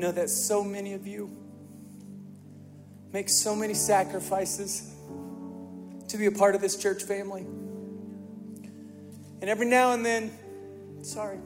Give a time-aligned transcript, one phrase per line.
[0.00, 1.30] Know that so many of you
[3.12, 4.94] make so many sacrifices
[6.08, 7.42] to be a part of this church family.
[9.42, 10.30] And every now and then,
[11.02, 11.36] sorry,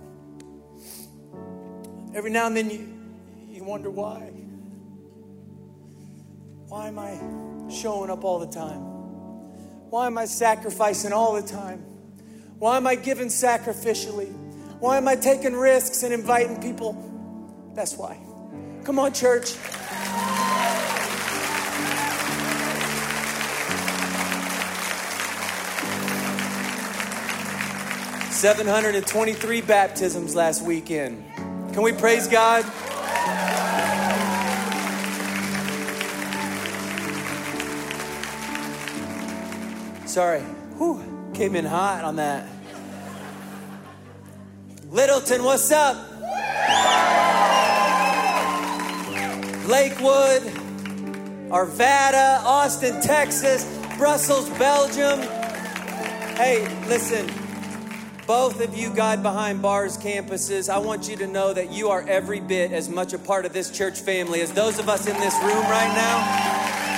[2.14, 2.88] every now and then you,
[3.50, 4.30] you wonder why.
[6.68, 7.18] Why am I
[7.68, 8.78] showing up all the time?
[9.90, 11.80] Why am I sacrificing all the time?
[12.60, 14.32] Why am I giving sacrificially?
[14.78, 17.72] Why am I taking risks and inviting people?
[17.74, 18.20] That's why.
[18.84, 19.56] Come on, church.
[28.30, 31.24] 723 baptisms last weekend.
[31.72, 32.62] Can we praise God?
[40.06, 40.40] Sorry,
[40.76, 41.32] Whew.
[41.32, 42.46] came in hot on that.
[44.90, 46.13] Littleton, what's up?
[49.66, 50.42] Lakewood,
[51.48, 53.64] Arvada, Austin, Texas,
[53.96, 55.20] Brussels, Belgium.
[56.36, 57.30] Hey, listen,
[58.26, 62.04] both of you, God Behind Bars campuses, I want you to know that you are
[62.06, 65.18] every bit as much a part of this church family as those of us in
[65.18, 66.18] this room right now.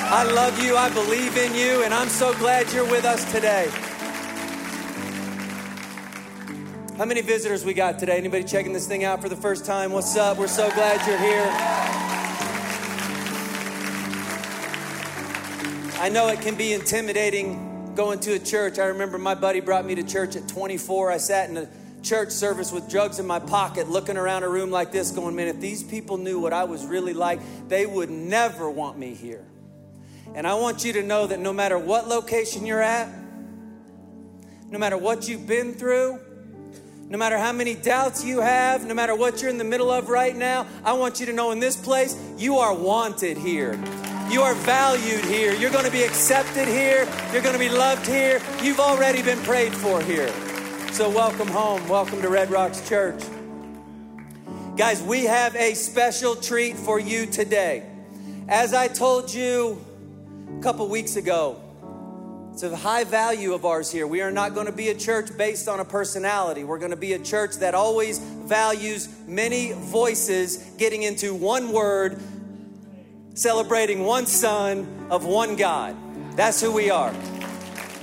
[0.08, 3.68] I love you, I believe in you, and I'm so glad you're with us today.
[6.96, 8.16] How many visitors we got today?
[8.16, 9.92] Anybody checking this thing out for the first time?
[9.92, 10.38] What's up?
[10.38, 11.76] We're so glad you're here.
[15.98, 18.78] I know it can be intimidating going to a church.
[18.78, 21.10] I remember my buddy brought me to church at 24.
[21.10, 21.68] I sat in a
[22.02, 25.48] church service with drugs in my pocket, looking around a room like this, going, man,
[25.48, 29.42] if these people knew what I was really like, they would never want me here.
[30.34, 33.08] And I want you to know that no matter what location you're at,
[34.70, 36.20] no matter what you've been through,
[37.08, 40.10] no matter how many doubts you have, no matter what you're in the middle of
[40.10, 43.80] right now, I want you to know in this place, you are wanted here.
[44.28, 45.54] You are valued here.
[45.54, 47.08] You're going to be accepted here.
[47.32, 48.42] You're going to be loved here.
[48.60, 50.28] You've already been prayed for here.
[50.92, 51.88] So, welcome home.
[51.88, 53.22] Welcome to Red Rocks Church.
[54.76, 57.84] Guys, we have a special treat for you today.
[58.48, 59.80] As I told you
[60.58, 61.60] a couple weeks ago,
[62.52, 64.08] it's a high value of ours here.
[64.08, 66.64] We are not going to be a church based on a personality.
[66.64, 72.20] We're going to be a church that always values many voices getting into one word
[73.36, 75.94] celebrating one Son of one God.
[76.36, 77.14] That's who we are.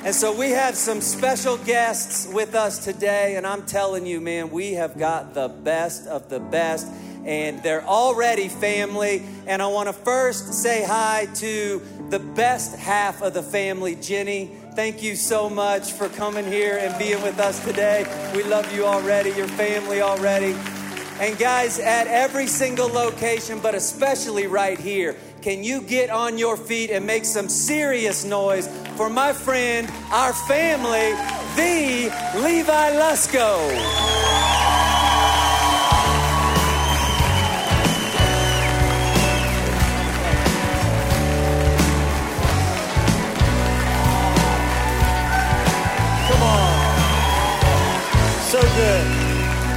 [0.05, 4.51] And so we have some special guests with us today, and I'm telling you, man,
[4.51, 6.88] we have got the best of the best,
[7.25, 9.23] and they're already family.
[9.47, 14.51] And I want to first say hi to the best half of the family, Jenny.
[14.75, 18.05] Thank you so much for coming here and being with us today.
[18.35, 20.53] We love you already, your family already.
[21.19, 26.57] And guys, at every single location, but especially right here, can you get on your
[26.57, 31.12] feet and make some serious noise for my friend, our family,
[31.56, 34.22] the Levi Lusko?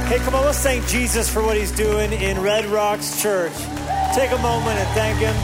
[0.07, 3.51] Hey, come on, let's thank Jesus for what he's doing in Red Rocks Church.
[4.15, 5.35] Take a moment and thank him.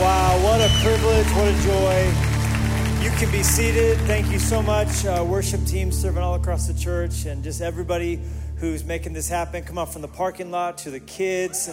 [0.00, 3.04] Wow, what a privilege, what a joy.
[3.04, 3.98] You can be seated.
[4.06, 8.22] Thank you so much, uh, worship team serving all across the church, and just everybody
[8.56, 9.62] who's making this happen.
[9.64, 11.68] Come on, from the parking lot to the kids,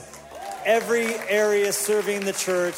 [0.65, 2.75] every area serving the church.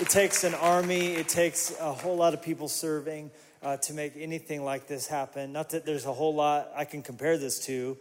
[0.00, 3.30] It takes an army, it takes a whole lot of people serving
[3.64, 5.52] uh, to make anything like this happen.
[5.52, 7.96] Not that there's a whole lot I can compare this to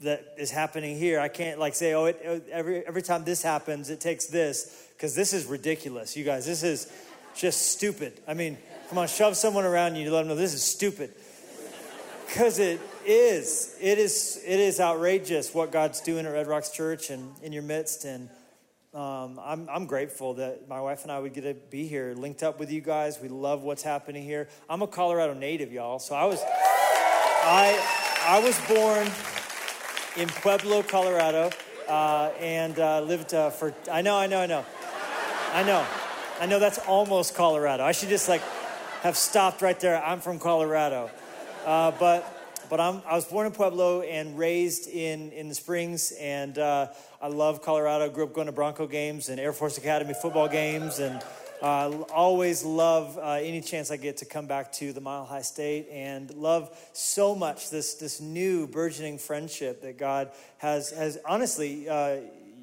[0.00, 1.20] that is happening here.
[1.20, 5.14] I can't like say, oh, it, every every time this happens, it takes this because
[5.14, 6.44] this is ridiculous, you guys.
[6.44, 6.92] This is
[7.36, 8.20] just stupid.
[8.26, 8.58] I mean,
[8.88, 11.14] come on, shove someone around you to let them know this is stupid
[12.26, 13.76] because it is.
[13.80, 14.42] It is.
[14.44, 18.28] It is outrageous what God's doing at Red Rocks Church and in your midst and
[18.96, 22.42] um, I'm, I'm grateful that my wife and I would get to be here, linked
[22.42, 23.20] up with you guys.
[23.20, 24.48] We love what's happening here.
[24.70, 25.98] I'm a Colorado native, y'all.
[25.98, 27.78] So I was, I,
[28.22, 29.06] I was born
[30.16, 31.50] in Pueblo, Colorado,
[31.86, 33.74] uh, and uh, lived uh, for.
[33.92, 34.64] I know, I know, I know,
[35.52, 35.86] I know,
[36.40, 36.58] I know.
[36.58, 37.84] That's almost Colorado.
[37.84, 38.40] I should just like
[39.02, 40.02] have stopped right there.
[40.02, 41.10] I'm from Colorado,
[41.66, 42.35] uh, but
[42.68, 46.88] but I'm, i was born in Pueblo and raised in, in the Springs, and uh,
[47.20, 48.08] I love Colorado.
[48.10, 51.22] Grew up going to Bronco games and Air Force Academy football games, and
[51.62, 55.42] uh, always love uh, any chance I get to come back to the Mile High
[55.42, 61.88] State, and love so much this this new burgeoning friendship that God has has honestly.
[61.88, 62.16] Uh,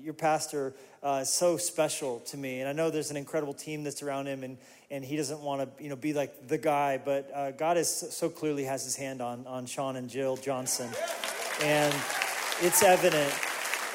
[0.04, 2.60] your pastor uh, is so special to me.
[2.60, 4.58] And I know there's an incredible team that's around him, and,
[4.94, 7.90] and he doesn't want to you know, be like the guy, but uh, God is
[7.90, 10.88] so clearly has his hand on, on Sean and Jill Johnson.
[11.64, 11.92] And
[12.62, 13.34] it's evident.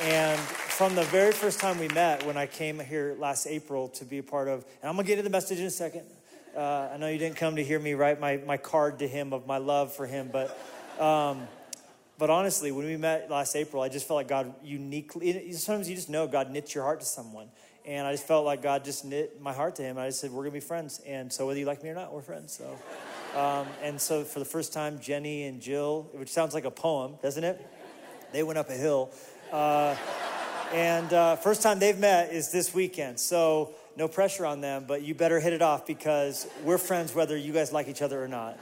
[0.02, 4.04] And from the very first time we met, when I came here last April to
[4.04, 6.02] be a part of, and I'm to get to the message in a second.
[6.56, 9.32] Uh, I know you didn't come to hear me write my, my card to him
[9.32, 10.58] of my love for him, but.
[11.00, 11.46] Um,
[12.18, 15.94] but honestly, when we met last April, I just felt like God uniquely, sometimes you
[15.94, 17.46] just know God knits your heart to someone.
[17.88, 19.96] And I just felt like God just knit my heart to him.
[19.96, 21.00] I just said, we're going to be friends.
[21.06, 22.52] And so whether you like me or not, we're friends.
[22.52, 22.78] So,
[23.40, 27.14] um, and so for the first time, Jenny and Jill, which sounds like a poem,
[27.22, 27.66] doesn't it?
[28.30, 29.10] They went up a hill.
[29.50, 29.96] Uh,
[30.74, 33.18] and uh, first time they've met is this weekend.
[33.18, 37.38] So no pressure on them, but you better hit it off because we're friends whether
[37.38, 38.58] you guys like each other or not.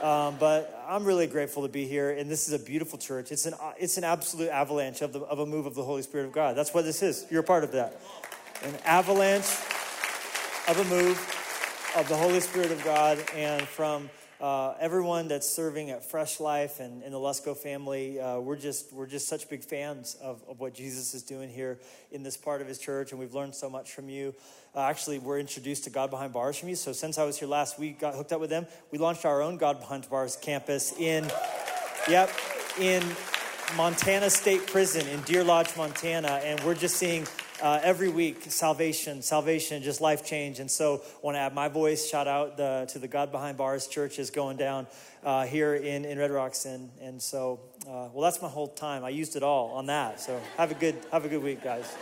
[0.00, 3.32] Um, but I'm really grateful to be here, and this is a beautiful church.
[3.32, 6.26] It's an, it's an absolute avalanche of, the, of a move of the Holy Spirit
[6.26, 6.56] of God.
[6.56, 7.26] That's what this is.
[7.30, 8.00] You're a part of that.
[8.62, 9.56] An avalanche
[10.68, 11.16] of a move
[11.96, 16.78] of the Holy Spirit of God, and from uh, everyone that's serving at Fresh Life
[16.78, 20.60] and in the Lusko family, uh, we're just we're just such big fans of, of
[20.60, 21.78] what Jesus is doing here
[22.12, 24.34] in this part of His church, and we've learned so much from you.
[24.74, 26.76] Uh, actually, we're introduced to God Behind Bars from you.
[26.76, 28.66] So since I was here last week, got hooked up with them.
[28.90, 31.26] We launched our own God Behind Bars campus in,
[32.06, 32.30] yep,
[32.78, 33.02] in
[33.76, 37.26] Montana State Prison in Deer Lodge, Montana, and we're just seeing
[37.62, 40.60] uh, every week salvation salvation, just life change.
[40.60, 43.56] And so I want to add my voice shout out the, to the god behind
[43.56, 44.86] bars church is going down
[45.24, 46.64] uh, here in, in red rocks.
[46.64, 49.04] And, and so uh, well that's my whole time.
[49.04, 50.20] I used it all on that.
[50.20, 51.94] So have a good have a good week guys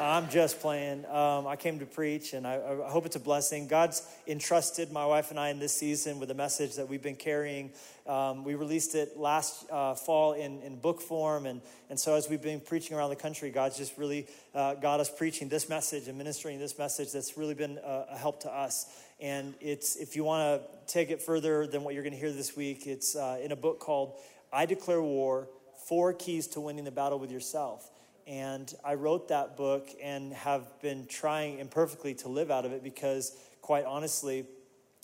[0.00, 1.04] I'm just playing.
[1.06, 3.66] Um, I came to preach, and I, I, hope it's a blessing.
[3.66, 7.16] God's entrusted my wife and I in this season with a message that we've been
[7.16, 7.72] carrying.
[8.06, 11.60] Um, we released it last uh, fall in, in book form, and,
[11.90, 15.10] and so as we've been preaching around the country, God's just really uh, got us
[15.10, 18.86] preaching this message and ministering this message that's really been a, a help to us.
[19.18, 22.30] And it's if you want to take it further than what you're going to hear
[22.30, 24.14] this week, it's uh, in a book called
[24.52, 25.48] "I Declare War:
[25.88, 27.90] Four Keys to Winning the Battle with Yourself."
[28.28, 32.84] And I wrote that book and have been trying imperfectly to live out of it
[32.84, 34.44] because, quite honestly,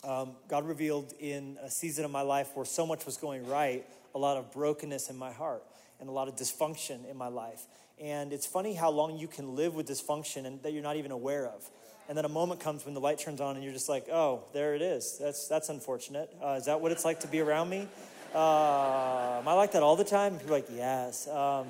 [0.06, 3.86] um, God revealed in a season of my life where so much was going right,
[4.14, 5.64] a lot of brokenness in my heart
[6.00, 7.62] and a lot of dysfunction in my life.
[7.98, 11.10] And it's funny how long you can live with dysfunction and that you're not even
[11.10, 11.70] aware of.
[12.10, 14.44] And then a moment comes when the light turns on and you're just like, oh,
[14.52, 15.16] there it is.
[15.18, 16.30] That's, that's unfortunate.
[16.44, 17.88] Uh, is that what it's like to be around me?
[18.34, 20.36] Uh, am I like that all the time?
[20.36, 21.26] People are like, yes.
[21.28, 21.68] Um,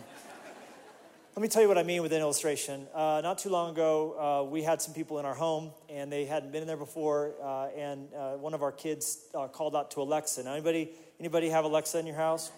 [1.36, 2.86] let me tell you what I mean with an illustration.
[2.94, 6.26] Uh, not too long ago, uh, we had some people in our home, and they
[6.26, 7.32] hadn't been in there before.
[7.42, 10.44] Uh, and uh, one of our kids uh, called out to Alexa.
[10.44, 12.52] Now, anybody, anybody have Alexa in your house?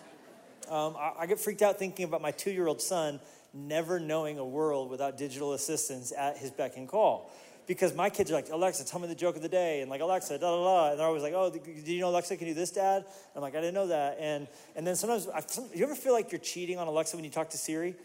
[0.68, 3.18] Um, I, I, get freaked out thinking about my two-year-old son
[3.54, 7.30] never knowing a world without digital assistance at his beck and call.
[7.66, 10.02] Because my kids are like, Alexa, tell me the joke of the day, and like
[10.02, 12.54] Alexa, da da da, and they're always like, oh, do you know Alexa can do
[12.54, 13.06] this, Dad?
[13.34, 14.46] I'm like, I didn't know that, and
[14.76, 15.42] and then sometimes, I,
[15.74, 17.96] you ever feel like you're cheating on Alexa when you talk to Siri?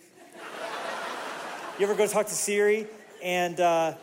[1.79, 2.87] You ever go talk to Siri
[3.23, 3.93] and uh,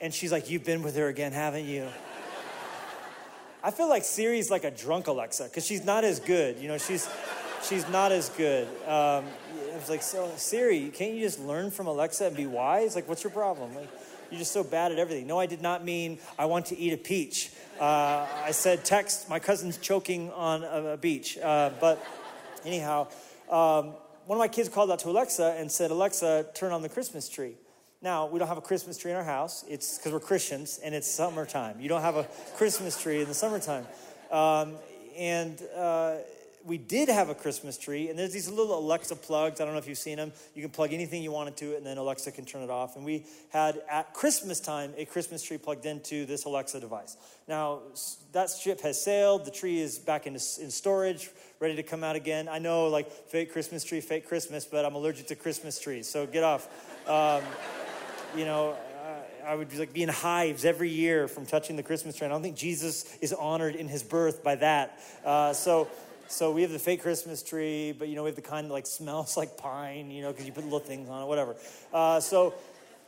[0.00, 1.86] and she's like, "You've been with her again, haven't you?"
[3.62, 6.58] I feel like Siri's like a drunk Alexa because she's not as good.
[6.58, 7.08] You know, she's
[7.68, 8.66] she's not as good.
[8.86, 9.24] Um,
[9.76, 12.94] I was like, so Siri, can't you just learn from Alexa and be wise?
[12.94, 13.74] Like, what's your problem?
[13.74, 13.88] Like,
[14.30, 15.26] you're just so bad at everything.
[15.26, 17.50] No, I did not mean I want to eat a peach.
[17.78, 21.36] Uh, I said text my cousin's choking on a, a beach.
[21.36, 22.04] Uh, but
[22.64, 23.08] anyhow,
[23.50, 23.94] um,
[24.26, 27.28] one of my kids called out to Alexa and said, Alexa, turn on the Christmas
[27.28, 27.54] tree.
[28.02, 29.64] Now, we don't have a Christmas tree in our house.
[29.68, 31.80] It's because we're Christians and it's summertime.
[31.80, 33.86] You don't have a Christmas tree in the summertime.
[34.32, 34.74] Um,
[35.16, 36.16] and uh,
[36.66, 39.60] we did have a Christmas tree, and there's these little Alexa plugs.
[39.60, 40.32] I don't know if you've seen them.
[40.54, 42.96] You can plug anything you want into it, and then Alexa can turn it off.
[42.96, 47.16] And we had at Christmas time a Christmas tree plugged into this Alexa device.
[47.46, 47.82] Now,
[48.32, 49.44] that ship has sailed.
[49.44, 50.38] The tree is back in, in
[50.70, 51.30] storage,
[51.60, 52.48] ready to come out again.
[52.48, 56.26] I know, like, fake Christmas tree, fake Christmas, but I'm allergic to Christmas trees, so
[56.26, 56.68] get off.
[57.08, 57.44] Um,
[58.36, 58.76] you know,
[59.46, 62.26] I would be like be in hives every year from touching the Christmas tree.
[62.26, 64.98] I don't think Jesus is honored in his birth by that.
[65.24, 65.86] Uh, so
[66.28, 68.72] so we have the fake Christmas tree, but you know we have the kind that
[68.72, 71.56] like smells like pine, you know, because you put little things on it, whatever.
[71.92, 72.54] Uh, so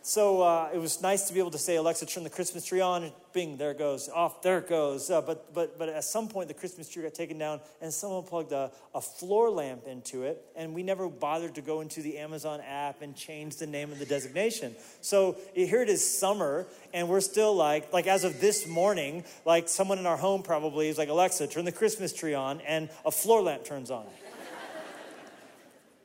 [0.08, 2.80] so uh, it was nice to be able to say, Alexa, turn the Christmas tree
[2.80, 3.12] on.
[3.34, 4.08] Bing, there it goes.
[4.08, 5.10] Off, there it goes.
[5.10, 8.22] Uh, but, but, but at some point, the Christmas tree got taken down, and someone
[8.22, 10.42] plugged a, a floor lamp into it.
[10.56, 13.98] And we never bothered to go into the Amazon app and change the name of
[13.98, 14.74] the designation.
[15.02, 19.68] So here it is summer, and we're still like, like as of this morning, like
[19.68, 23.10] someone in our home probably is like, Alexa, turn the Christmas tree on, and a
[23.10, 24.06] floor lamp turns on.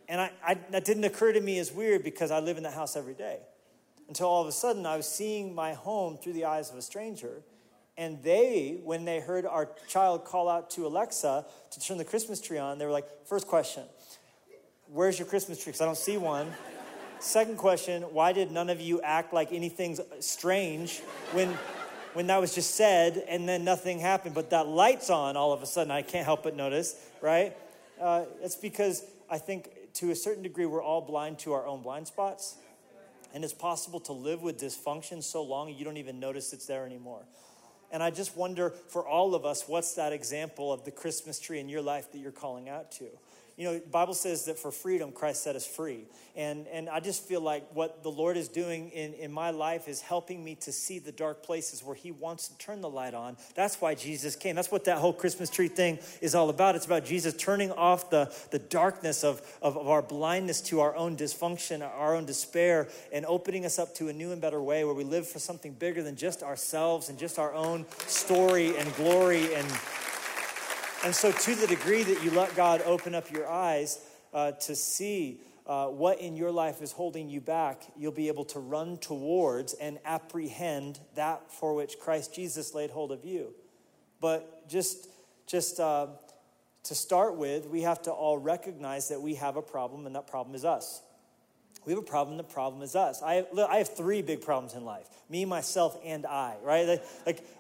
[0.10, 2.74] And I, I, that didn't occur to me as weird because I live in that
[2.74, 3.40] house every day.
[4.08, 6.82] Until all of a sudden, I was seeing my home through the eyes of a
[6.82, 7.44] stranger.
[7.98, 12.42] And they, when they heard our child call out to Alexa to turn the Christmas
[12.42, 13.84] tree on, they were like, first question,
[14.88, 15.72] where's your Christmas tree?
[15.72, 16.52] Because I don't see one.
[17.20, 21.00] Second question, why did none of you act like anything's strange
[21.32, 21.50] when,
[22.14, 25.62] when that was just said and then nothing happened, but that light's on all of
[25.62, 25.92] a sudden?
[25.92, 27.56] I can't help but notice, right?
[28.02, 31.82] Uh, it's because I think to a certain degree we're all blind to our own
[31.82, 32.58] blind spots.
[33.34, 36.86] And it's possible to live with dysfunction so long you don't even notice it's there
[36.86, 37.26] anymore.
[37.92, 41.60] And I just wonder for all of us, what's that example of the Christmas tree
[41.60, 43.06] in your life that you're calling out to?
[43.56, 46.06] You know, Bible says that for freedom, Christ set us free.
[46.36, 49.88] And, and I just feel like what the Lord is doing in, in my life
[49.88, 53.14] is helping me to see the dark places where He wants to turn the light
[53.14, 53.38] on.
[53.54, 54.56] That's why Jesus came.
[54.56, 56.76] That's what that whole Christmas tree thing is all about.
[56.76, 60.96] It's about Jesus turning off the, the darkness of, of, of our blindness to our
[60.96, 64.84] own dysfunction, our own despair, and opening us up to a new and better way
[64.84, 68.96] where we live for something bigger than just ourselves and just our own story and
[68.96, 69.68] glory and
[71.04, 74.00] and so, to the degree that you let God open up your eyes
[74.34, 78.46] uh, to see uh, what in your life is holding you back, you'll be able
[78.46, 83.54] to run towards and apprehend that for which Christ Jesus laid hold of you.
[84.22, 85.10] But just,
[85.46, 86.08] just uh,
[86.84, 90.28] to start with, we have to all recognize that we have a problem, and that
[90.28, 91.02] problem is us.
[91.86, 92.38] We have a problem.
[92.38, 93.22] The problem is us.
[93.22, 96.88] I I have three big problems in life me, myself, and I, right?
[96.88, 97.04] Like,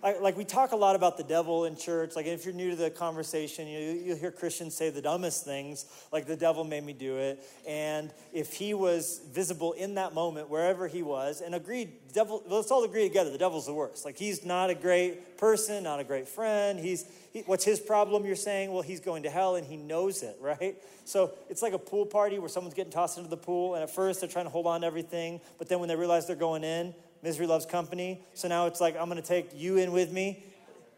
[0.03, 2.15] like, like, we talk a lot about the devil in church.
[2.15, 5.85] Like, if you're new to the conversation, you, you'll hear Christians say the dumbest things,
[6.11, 7.43] like, the devil made me do it.
[7.67, 12.71] And if he was visible in that moment, wherever he was, and agreed, devil, let's
[12.71, 14.05] all agree together, the devil's the worst.
[14.05, 16.79] Like, he's not a great person, not a great friend.
[16.79, 18.25] He's, he, what's his problem?
[18.25, 20.75] You're saying, well, he's going to hell and he knows it, right?
[21.05, 23.89] So it's like a pool party where someone's getting tossed into the pool, and at
[23.89, 26.63] first they're trying to hold on to everything, but then when they realize they're going
[26.63, 28.21] in, misery loves company.
[28.33, 30.43] So now it's like, I'm going to take you in with me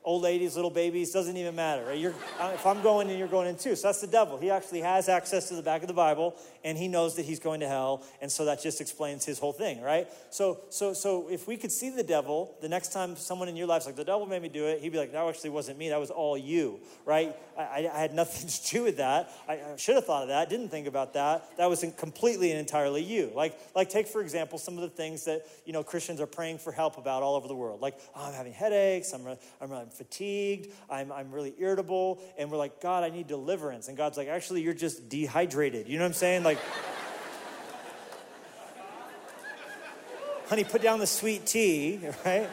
[0.06, 1.84] old ladies, little babies, doesn't even matter.
[1.86, 2.06] Right?
[2.40, 3.76] Uh, if I'm going in, you're going in too.
[3.76, 4.38] So that's the devil.
[4.38, 7.40] He actually has access to the back of the Bible, and he knows that he's
[7.40, 10.08] going to hell, and so that just explains his whole thing, right?
[10.30, 13.68] So, so, so if we could see the devil, the next time someone in your
[13.68, 15.90] life's like, the devil made me do it, he'd be like, that actually wasn't me,
[15.90, 17.36] that was all you, right?
[17.58, 19.32] I, I had nothing to do with that.
[19.48, 21.58] I, I should have thought of that, didn't think about that.
[21.58, 23.32] That wasn't completely and entirely you.
[23.34, 26.60] Like, like take for example some of the things that you know Christians are praying
[26.60, 27.82] for help about all over the world.
[27.82, 32.20] Like, oh, I'm having headaches, I'm, I'm, I'm fatigued, I'm, I'm really irritable.
[32.38, 33.88] And we're like, God, I need deliverance.
[33.88, 35.88] And God's like, actually, you're just dehydrated.
[35.88, 36.44] You know what I'm saying?
[36.44, 36.60] Like,
[40.48, 42.50] honey, put down the sweet tea, right?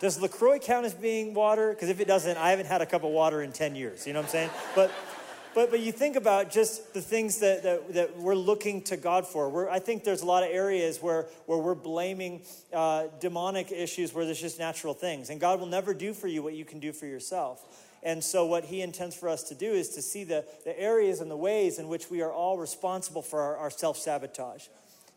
[0.00, 1.72] Does LaCroix count as being water?
[1.72, 4.06] Because if it doesn't, I haven't had a cup of water in 10 years.
[4.06, 4.50] You know what I'm saying?
[4.76, 4.92] But
[5.58, 9.26] but, but you think about just the things that, that, that we're looking to God
[9.26, 9.48] for.
[9.48, 14.14] We're, I think there's a lot of areas where, where we're blaming uh, demonic issues
[14.14, 15.30] where there's just natural things.
[15.30, 17.84] And God will never do for you what you can do for yourself.
[18.04, 21.20] And so, what he intends for us to do is to see the, the areas
[21.20, 24.68] and the ways in which we are all responsible for our, our self sabotage.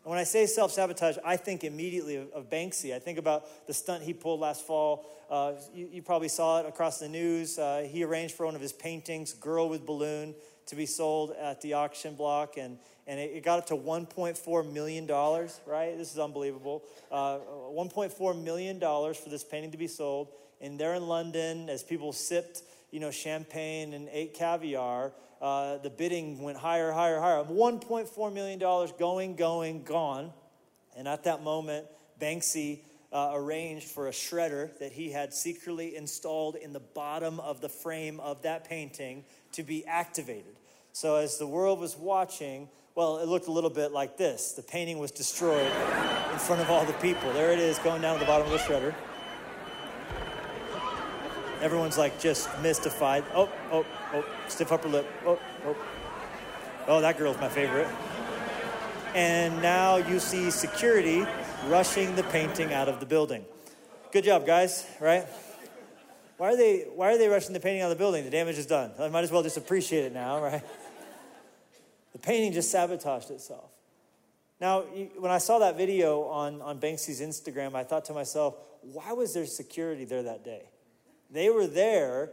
[0.03, 2.93] And when I say self sabotage, I think immediately of, of, Banksy.
[2.93, 5.05] I think about the stunt he pulled last fall.
[5.29, 7.60] Uh, you, you, probably saw it across the news.
[7.60, 10.34] Uh, he arranged for one of his paintings, Girl with Balloon,
[10.65, 14.74] to be sold at the auction block, and, and it, it got up to $1.4
[14.74, 15.98] million, right?
[15.98, 16.84] This is unbelievable.
[17.12, 17.38] Uh,
[17.72, 20.29] $1.4 million for this painting to be sold.
[20.60, 25.89] And there in London, as people sipped you know, champagne and ate caviar, uh, the
[25.89, 27.43] bidding went higher, higher, higher.
[27.43, 28.60] $1.4 million
[29.00, 30.31] going, going, gone.
[30.95, 31.88] And at that moment,
[32.19, 32.81] Banksy
[33.12, 37.69] uh, arranged for a shredder that he had secretly installed in the bottom of the
[37.69, 40.55] frame of that painting to be activated.
[40.93, 44.51] So as the world was watching, well, it looked a little bit like this.
[44.53, 45.71] The painting was destroyed
[46.31, 47.31] in front of all the people.
[47.33, 48.93] There it is, going down to the bottom of the shredder.
[51.61, 53.23] Everyone's like just mystified.
[53.35, 55.07] Oh, oh, oh, stiff upper lip.
[55.25, 55.77] Oh, oh.
[56.87, 57.87] Oh, that girl's my favorite.
[59.13, 61.25] And now you see security
[61.67, 63.45] rushing the painting out of the building.
[64.11, 65.25] Good job, guys, right?
[66.37, 68.23] Why are they why are they rushing the painting out of the building?
[68.23, 68.91] The damage is done.
[68.99, 70.63] I might as well just appreciate it now, right?
[72.13, 73.69] The painting just sabotaged itself.
[74.59, 79.13] Now, when I saw that video on, on Banksy's Instagram, I thought to myself, why
[79.13, 80.63] was there security there that day?
[81.31, 82.31] They were there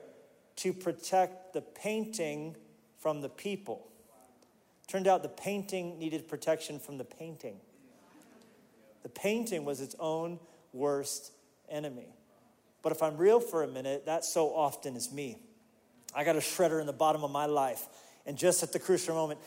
[0.57, 2.57] to protect the painting
[2.99, 3.87] from the people.
[4.88, 7.57] Turned out the painting needed protection from the painting.
[9.02, 10.40] The painting was its own
[10.73, 11.33] worst
[11.69, 12.09] enemy.
[12.83, 15.38] But if I'm real for a minute, that so often is me.
[16.14, 17.87] I got a shredder in the bottom of my life
[18.26, 19.40] And just at the crucial moment,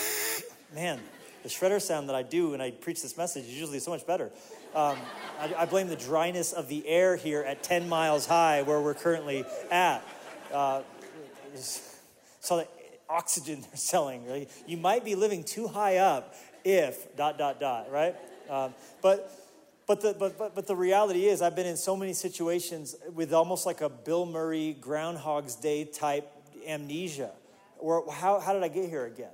[0.74, 1.00] man,
[1.42, 4.06] the shredder sound that I do when I preach this message is usually so much
[4.06, 4.30] better.
[4.74, 4.98] Um,
[5.40, 8.94] I, I, blame the dryness of the air here at 10 miles high where we're
[8.94, 10.06] currently at.
[10.52, 10.82] Uh,
[12.40, 12.68] so the
[13.08, 14.50] oxygen they're selling, right?
[14.66, 16.34] You might be living too high up
[16.64, 18.14] if dot dot dot, right?
[18.50, 19.32] Um, but
[19.88, 23.32] but the, but, but, but the reality is, I've been in so many situations with
[23.32, 26.30] almost like a Bill Murray Groundhog's Day type
[26.66, 27.30] amnesia.
[27.78, 29.32] Or how, how did I get here again?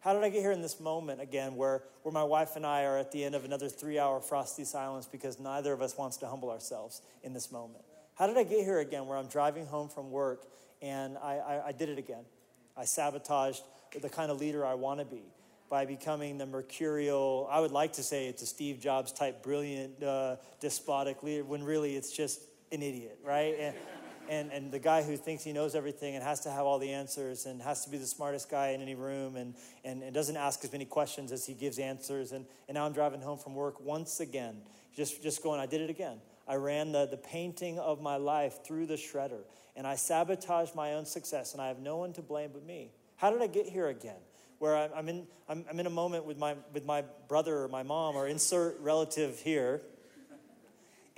[0.00, 2.84] How did I get here in this moment again where, where my wife and I
[2.84, 6.16] are at the end of another three hour frosty silence because neither of us wants
[6.18, 7.84] to humble ourselves in this moment?
[8.14, 10.46] How did I get here again where I'm driving home from work
[10.80, 12.24] and I, I, I did it again?
[12.76, 13.62] I sabotaged
[14.00, 15.22] the kind of leader I want to be
[15.70, 20.02] by becoming the mercurial, I would like to say it's a Steve Jobs type brilliant,
[20.02, 22.42] uh, despotic leader, when really it's just
[22.72, 23.54] an idiot, right?
[23.58, 23.76] And,
[24.30, 26.92] and, and the guy who thinks he knows everything and has to have all the
[26.92, 30.36] answers and has to be the smartest guy in any room and, and, and doesn't
[30.36, 32.32] ask as many questions as he gives answers.
[32.32, 34.62] And, and now I'm driving home from work once again,
[34.96, 36.18] just, just going, I did it again.
[36.48, 39.42] I ran the, the painting of my life through the shredder
[39.76, 42.90] and I sabotaged my own success, and I have no one to blame but me.
[43.16, 44.18] How did I get here again?
[44.60, 47.82] where I'm in, I'm, I'm in a moment with my, with my brother or my
[47.82, 49.80] mom or insert relative here.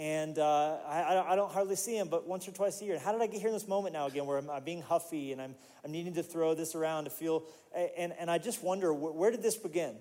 [0.02, 2.98] And uh, I, I don't hardly see him, but once or twice a year.
[2.98, 5.30] How did I get here in this moment now again where I'm, I'm being huffy
[5.30, 5.54] and I'm,
[5.84, 7.44] I'm needing to throw this around to feel,
[7.96, 9.94] and, and I just wonder, where, where did this begin?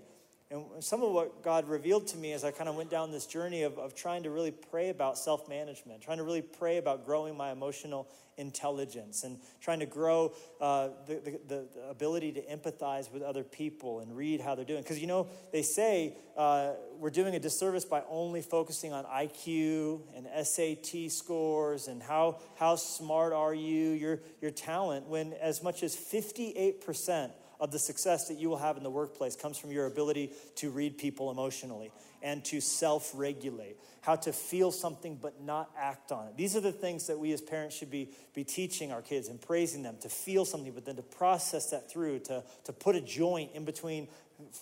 [0.51, 3.25] And some of what God revealed to me as I kind of went down this
[3.25, 7.05] journey of, of trying to really pray about self management, trying to really pray about
[7.05, 13.11] growing my emotional intelligence, and trying to grow uh, the, the, the, ability to empathize
[13.11, 14.81] with other people and read how they're doing.
[14.81, 20.01] Because, you know, they say uh, we're doing a disservice by only focusing on IQ
[20.15, 25.83] and SAT scores and how, how smart are you, your, your talent, when as much
[25.83, 29.85] as 58% of the success that you will have in the workplace comes from your
[29.85, 31.91] ability to read people emotionally
[32.23, 36.35] and to self regulate, how to feel something but not act on it.
[36.35, 39.39] These are the things that we as parents should be, be teaching our kids and
[39.39, 43.01] praising them to feel something, but then to process that through, to, to put a
[43.01, 44.07] joint in between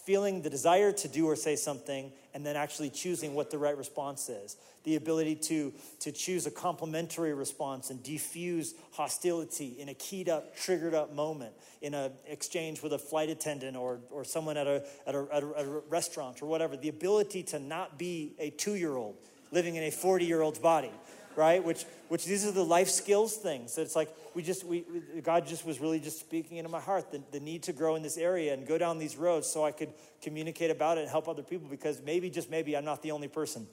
[0.05, 3.77] feeling the desire to do or say something and then actually choosing what the right
[3.77, 4.55] response is.
[4.83, 10.55] The ability to, to choose a complementary response and defuse hostility in a keyed up
[10.55, 14.83] triggered up moment in an exchange with a flight attendant or, or someone at a,
[15.05, 16.77] at, a, at, a, at a restaurant or whatever.
[16.77, 19.17] The ability to not be a two-year-old
[19.51, 20.91] living in a 40-year-old's body
[21.39, 21.63] right?
[21.63, 23.73] Which, which these are the life skills things.
[23.73, 24.83] So it's like we just, we,
[25.23, 28.03] God just was really just speaking into my heart the, the need to grow in
[28.03, 31.29] this area and go down these roads so I could communicate about it and help
[31.29, 33.67] other people because maybe, just maybe, I'm not the only person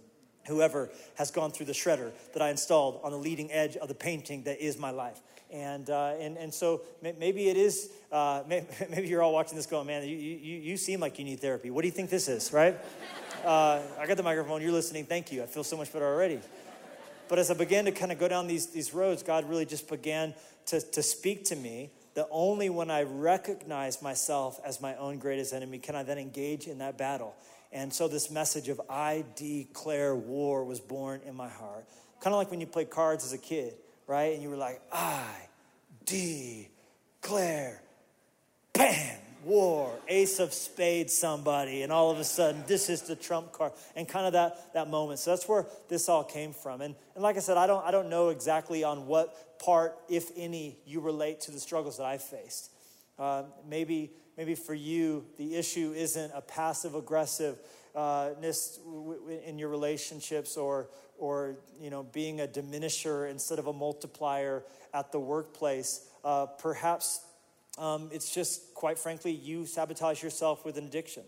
[0.46, 3.94] whoever has gone through the shredder that I installed on the leading edge of the
[3.94, 5.20] painting that is my life.
[5.50, 9.88] And, uh, and, and so maybe it is, uh, maybe you're all watching this going,
[9.88, 11.70] man, you, you, you seem like you need therapy.
[11.70, 12.76] What do you think this is, right?
[13.44, 15.40] Uh, I got the microphone, you're listening, thank you.
[15.40, 16.40] I feel so much better already.
[17.28, 19.88] But as I began to kind of go down these, these roads, God really just
[19.88, 20.34] began
[20.66, 25.52] to, to speak to me that only when I recognize myself as my own greatest
[25.52, 27.34] enemy can I then engage in that battle.
[27.72, 31.84] And so this message of I declare war was born in my heart.
[32.20, 33.74] Kind of like when you played cards as a kid,
[34.06, 34.32] right?
[34.32, 35.26] And you were like, I
[36.06, 37.82] declare,
[38.72, 43.52] bam, war, ace of spades, somebody, and all of a sudden, this is the trump
[43.52, 45.20] card, and kind of that, that moment.
[45.20, 46.80] So that's where this all came from.
[46.80, 50.30] And, and like I said, I don't, I don't know exactly on what part, if
[50.36, 52.70] any, you relate to the struggles that I faced.
[53.18, 58.80] Uh, maybe, maybe for you, the issue isn't a passive aggressiveness
[59.46, 65.12] in your relationships or, or you know, being a diminisher instead of a multiplier at
[65.12, 66.06] the workplace.
[66.24, 67.20] Uh, perhaps
[67.78, 71.24] um, it's just, quite frankly, you sabotage yourself with an addiction.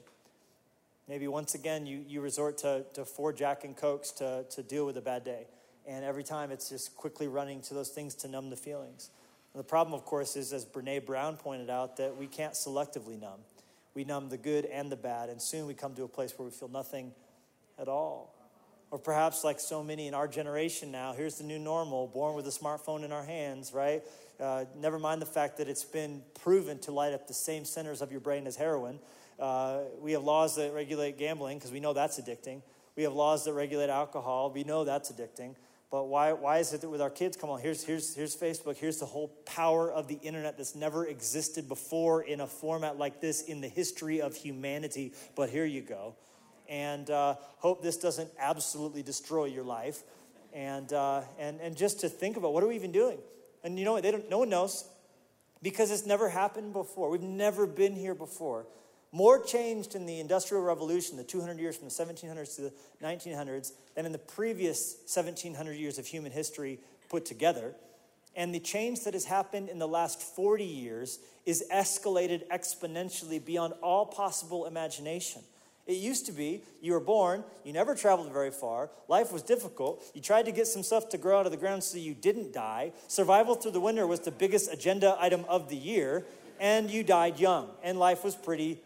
[1.09, 4.85] Maybe once again, you, you resort to, to four Jack and Cokes to, to deal
[4.85, 5.47] with a bad day.
[5.87, 9.09] And every time it's just quickly running to those things to numb the feelings.
[9.55, 13.19] And the problem, of course, is, as Brene Brown pointed out, that we can't selectively
[13.19, 13.41] numb.
[13.95, 16.45] We numb the good and the bad, and soon we come to a place where
[16.45, 17.13] we feel nothing
[17.79, 18.35] at all.
[18.91, 22.47] Or perhaps, like so many in our generation now, here's the new normal, born with
[22.47, 24.03] a smartphone in our hands, right?
[24.41, 28.01] Uh, never mind the fact that it's been proven to light up the same centers
[28.01, 28.99] of your brain as heroin.
[29.39, 32.63] Uh, we have laws that regulate gambling because we know that's addicting.
[32.97, 34.51] We have laws that regulate alcohol.
[34.51, 35.55] We know that's addicting.
[35.91, 38.77] But why, why is it that with our kids, come on, here's, here's, here's Facebook,
[38.77, 43.21] here's the whole power of the internet that's never existed before in a format like
[43.21, 45.15] this in the history of humanity.
[45.35, 46.15] But here you go.
[46.69, 50.03] And uh, hope this doesn't absolutely destroy your life.
[50.53, 53.19] And, uh, and, and just to think about what are we even doing?
[53.65, 54.03] And you know what?
[54.03, 54.85] They don't, no one knows.
[55.63, 57.11] because it's never happened before.
[57.11, 58.67] We've never been here before.
[59.11, 63.73] More changed in the Industrial Revolution, the 200 years from the 1700s to the 1900s,
[63.95, 67.75] than in the previous 1700 years of human history put together.
[68.37, 73.73] And the change that has happened in the last 40 years is escalated exponentially beyond
[73.83, 75.43] all possible imagination.
[75.89, 80.05] It used to be you were born, you never traveled very far, life was difficult,
[80.15, 82.53] you tried to get some stuff to grow out of the ground so you didn't
[82.53, 82.93] die.
[83.09, 86.27] Survival through the winter was the biggest agenda item of the year,
[86.61, 88.79] and you died young, and life was pretty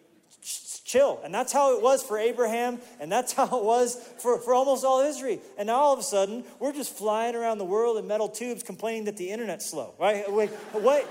[0.85, 1.21] chill.
[1.25, 4.85] And that's how it was for Abraham, and that's how it was for, for almost
[4.85, 5.41] all history.
[5.59, 8.63] And now all of a sudden, we're just flying around the world in metal tubes
[8.63, 10.31] complaining that the internet's slow, right?
[10.33, 11.03] Wait, what,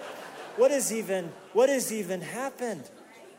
[0.55, 2.89] what, is even, what has even happened?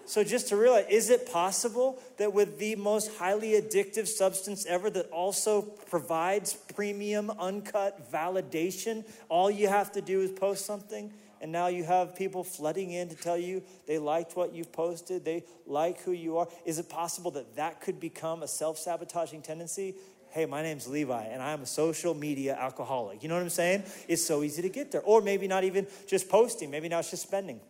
[0.04, 4.90] So, just to realize, is it possible that with the most highly addictive substance ever
[4.90, 11.12] that also provides premium, uncut validation, all you have to do is post something?
[11.40, 15.24] And now you have people flooding in to tell you they liked what you've posted,
[15.24, 16.48] they like who you are.
[16.64, 19.94] Is it possible that that could become a self sabotaging tendency?
[20.30, 23.22] Hey, my name's Levi, and I'm a social media alcoholic.
[23.22, 23.84] You know what I'm saying?
[24.08, 25.02] It's so easy to get there.
[25.02, 27.60] Or maybe not even just posting, maybe now it's just spending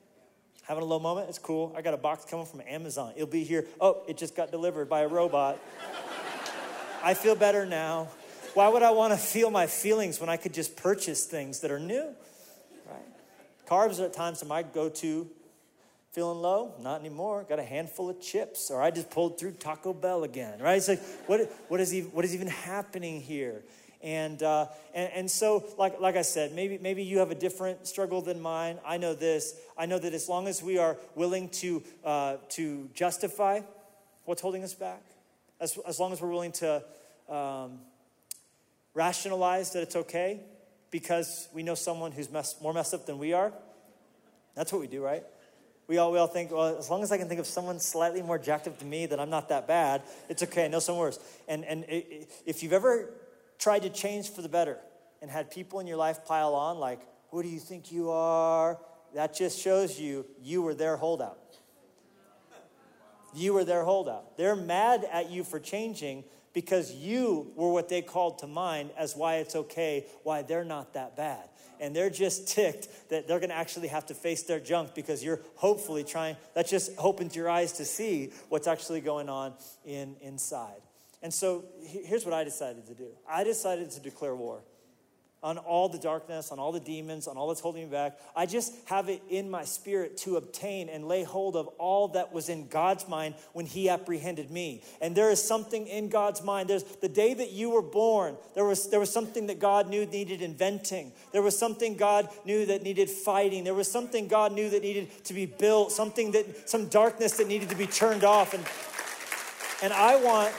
[0.62, 1.28] having a low moment.
[1.28, 1.72] It's cool.
[1.76, 3.12] I got a box coming from Amazon.
[3.16, 3.66] It'll be here.
[3.80, 5.58] Oh, it just got delivered by a robot.
[7.02, 8.08] I feel better now.
[8.54, 11.70] Why would I want to feel my feelings when I could just purchase things that
[11.70, 12.14] are new?
[12.86, 13.66] Right?
[13.66, 15.28] Carbs are at times my go to.
[16.12, 16.74] Feeling low?
[16.78, 17.46] Not anymore.
[17.48, 20.60] Got a handful of chips, or I just pulled through Taco Bell again.
[20.60, 20.76] Right?
[20.76, 23.62] It's like, what, what, is, even, what is even happening here?
[24.02, 27.86] And, uh, and, and so, like, like I said, maybe, maybe you have a different
[27.86, 28.78] struggle than mine.
[28.84, 29.54] I know this.
[29.78, 33.60] I know that as long as we are willing to, uh, to justify
[34.24, 35.02] what's holding us back,
[35.60, 36.82] as, as long as we're willing to
[37.28, 37.78] um,
[38.94, 40.40] rationalize that it's okay
[40.90, 43.52] because we know someone who's mess, more messed up than we are,
[44.54, 45.22] that's what we do, right?
[45.86, 48.22] We all, we all think, well, as long as I can think of someone slightly
[48.22, 50.64] more jacked up than me, that I'm not that bad, it's okay.
[50.64, 51.18] I know someone worse.
[51.48, 53.10] And, and it, it, if you've ever
[53.62, 54.76] tried to change for the better
[55.20, 58.76] and had people in your life pile on, like, who do you think you are?
[59.14, 61.38] That just shows you you were their holdout.
[63.34, 64.36] You were their holdout.
[64.36, 69.14] They're mad at you for changing because you were what they called to mind as
[69.14, 71.48] why it's okay, why they're not that bad.
[71.80, 75.22] And they're just ticked that they're going to actually have to face their junk because
[75.22, 80.16] you're hopefully trying, that just opens your eyes to see what's actually going on in,
[80.20, 80.82] inside.
[81.22, 84.62] And so here's what I decided to do I decided to declare war
[85.42, 88.16] on all the darkness, on all the demons, on all that's holding me back.
[88.36, 92.32] I just have it in my spirit to obtain and lay hold of all that
[92.32, 94.84] was in God's mind when He apprehended me.
[95.00, 96.70] And there is something in God's mind.
[96.70, 100.06] There's the day that you were born, there was, there was something that God knew
[100.06, 101.10] needed inventing.
[101.32, 103.64] There was something God knew that needed fighting.
[103.64, 107.48] There was something God knew that needed to be built, something that, some darkness that
[107.48, 108.54] needed to be turned off.
[108.54, 108.64] And,
[109.82, 110.54] and I want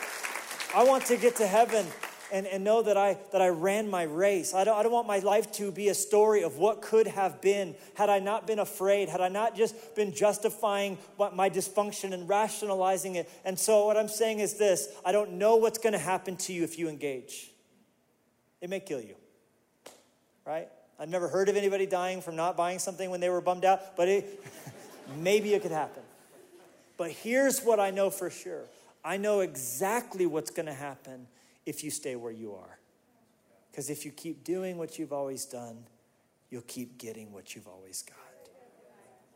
[0.75, 1.85] I want to get to heaven
[2.31, 4.55] and, and know that I, that I ran my race.
[4.55, 7.41] I don't, I don't want my life to be a story of what could have
[7.41, 10.97] been had I not been afraid, had I not just been justifying
[11.35, 13.29] my dysfunction and rationalizing it.
[13.45, 16.53] And so, what I'm saying is this I don't know what's going to happen to
[16.53, 17.51] you if you engage.
[18.59, 19.15] It may kill you,
[20.43, 20.69] right?
[20.99, 23.95] I've never heard of anybody dying from not buying something when they were bummed out,
[23.95, 24.43] but it,
[25.17, 26.01] maybe it could happen.
[26.97, 28.63] But here's what I know for sure
[29.03, 31.27] I know exactly what's going to happen
[31.65, 32.79] if you stay where you are.
[33.71, 35.83] Because if you keep doing what you've always done,
[36.49, 38.22] you'll keep getting what you've always got.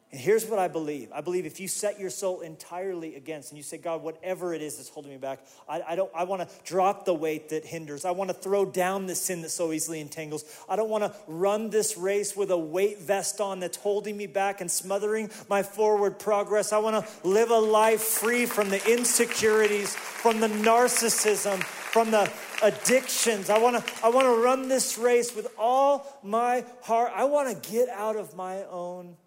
[0.10, 3.58] And here's what I believe I believe if you set your soul entirely against and
[3.58, 6.48] you say, God, whatever it is that's holding me back, I, I don't I want
[6.48, 8.06] to drop the weight that hinders.
[8.06, 10.46] I want to throw down the sin that so easily entangles.
[10.70, 14.28] I don't want to run this race with a weight vest on that's holding me
[14.28, 16.72] back and smothering my forward progress.
[16.72, 22.32] I want to live a life free from the insecurities, from the narcissism, from the
[22.63, 23.50] addictions.
[23.50, 27.12] I want to I want to run this race with all my heart.
[27.13, 29.17] I want to get out of my own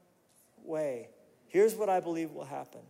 [0.65, 1.09] way.
[1.49, 2.81] Here's what I believe will happen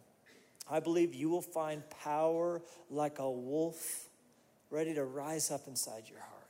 [0.70, 4.08] I believe you will find power like a wolf
[4.70, 6.40] ready to rise up inside your heart.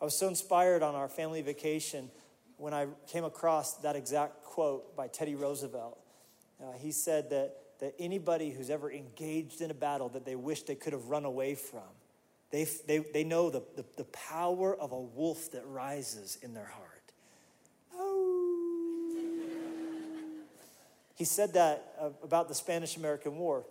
[0.00, 2.10] I was so inspired on our family vacation
[2.56, 5.98] when I came across that exact quote by Teddy Roosevelt.
[6.62, 10.62] Uh, he said that, that anybody who's ever engaged in a battle that they wish
[10.62, 11.82] they could have run away from,
[12.50, 16.66] they, they, they know the, the, the power of a wolf that rises in their
[16.66, 17.03] heart.
[21.14, 23.64] He said that uh, about the Spanish American War.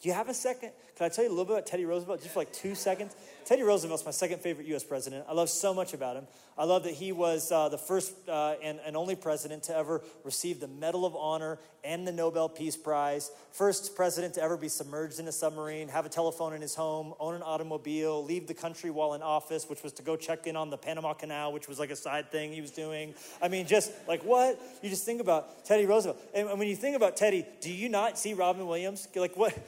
[0.00, 0.72] Do you have a second?
[0.96, 3.14] Can I tell you a little bit about Teddy Roosevelt just for like two seconds?
[3.44, 4.82] Teddy Roosevelt's my second favorite U.S.
[4.82, 5.26] president.
[5.28, 6.26] I love so much about him.
[6.56, 10.02] I love that he was uh, the first uh, and, and only president to ever
[10.24, 13.30] receive the Medal of Honor and the Nobel Peace Prize.
[13.50, 17.14] First president to ever be submerged in a submarine, have a telephone in his home,
[17.18, 20.56] own an automobile, leave the country while in office, which was to go check in
[20.56, 23.14] on the Panama Canal, which was like a side thing he was doing.
[23.40, 24.60] I mean, just like what?
[24.82, 26.20] You just think about Teddy Roosevelt.
[26.34, 29.08] And when you think about Teddy, do you not see Robin Williams?
[29.14, 29.56] Like what?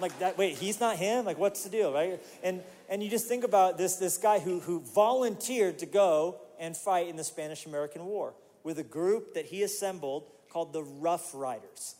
[0.00, 3.26] like that wait he's not him like what's the deal right and and you just
[3.26, 7.66] think about this this guy who who volunteered to go and fight in the spanish
[7.66, 8.34] american war
[8.68, 11.94] with a group that he assembled called the rough riders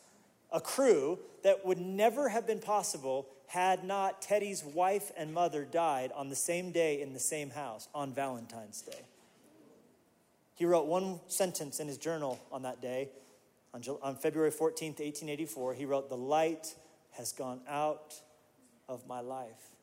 [0.53, 6.13] a crew that would never have been possible had not teddy's wife and mother died
[6.15, 9.01] on the same day in the same house on valentine's day
[10.57, 13.09] he wrote one sentence in his journal on that day
[13.73, 16.75] on, on february 14th 1884 he wrote the light
[17.13, 18.15] has gone out
[18.89, 19.75] of my life.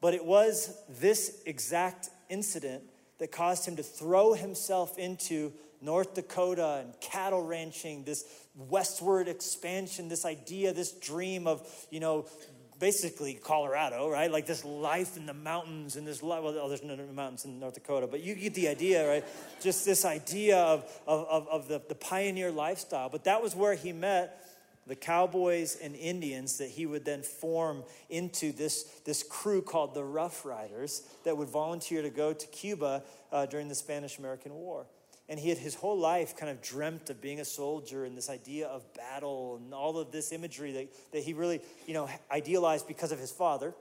[0.00, 2.82] But it was this exact incident
[3.18, 10.08] that caused him to throw himself into North Dakota and cattle ranching, this westward expansion,
[10.08, 12.26] this idea, this dream of, you know,
[12.78, 14.30] basically Colorado, right?
[14.30, 17.74] Like this life in the mountains and this life, well, there's no mountains in North
[17.74, 19.24] Dakota, but you get the idea, right?
[19.60, 23.08] Just this idea of, of, of the, the pioneer lifestyle.
[23.08, 24.38] But that was where he met
[24.86, 30.02] the cowboys and Indians that he would then form into this, this crew called the
[30.02, 34.86] Rough Riders that would volunteer to go to Cuba uh, during the Spanish American War.
[35.32, 38.28] And he had his whole life kind of dreamt of being a soldier and this
[38.28, 42.86] idea of battle and all of this imagery that, that he really, you know, idealized
[42.86, 43.72] because of his father.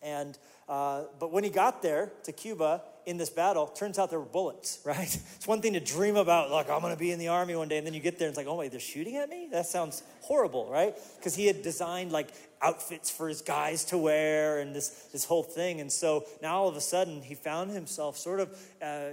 [0.00, 0.38] And,
[0.70, 4.24] uh, but when he got there to Cuba, in this battle, turns out there were
[4.24, 5.20] bullets, right?
[5.36, 7.76] It's one thing to dream about, like, I'm gonna be in the army one day,
[7.76, 9.50] and then you get there and it's like, oh, wait, they're shooting at me?
[9.52, 10.96] That sounds horrible, right?
[11.18, 12.30] Because he had designed like
[12.62, 15.82] outfits for his guys to wear and this, this whole thing.
[15.82, 19.10] And so now all of a sudden, he found himself sort of uh,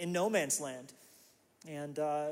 [0.00, 0.94] in no man's land.
[1.68, 2.28] And uh,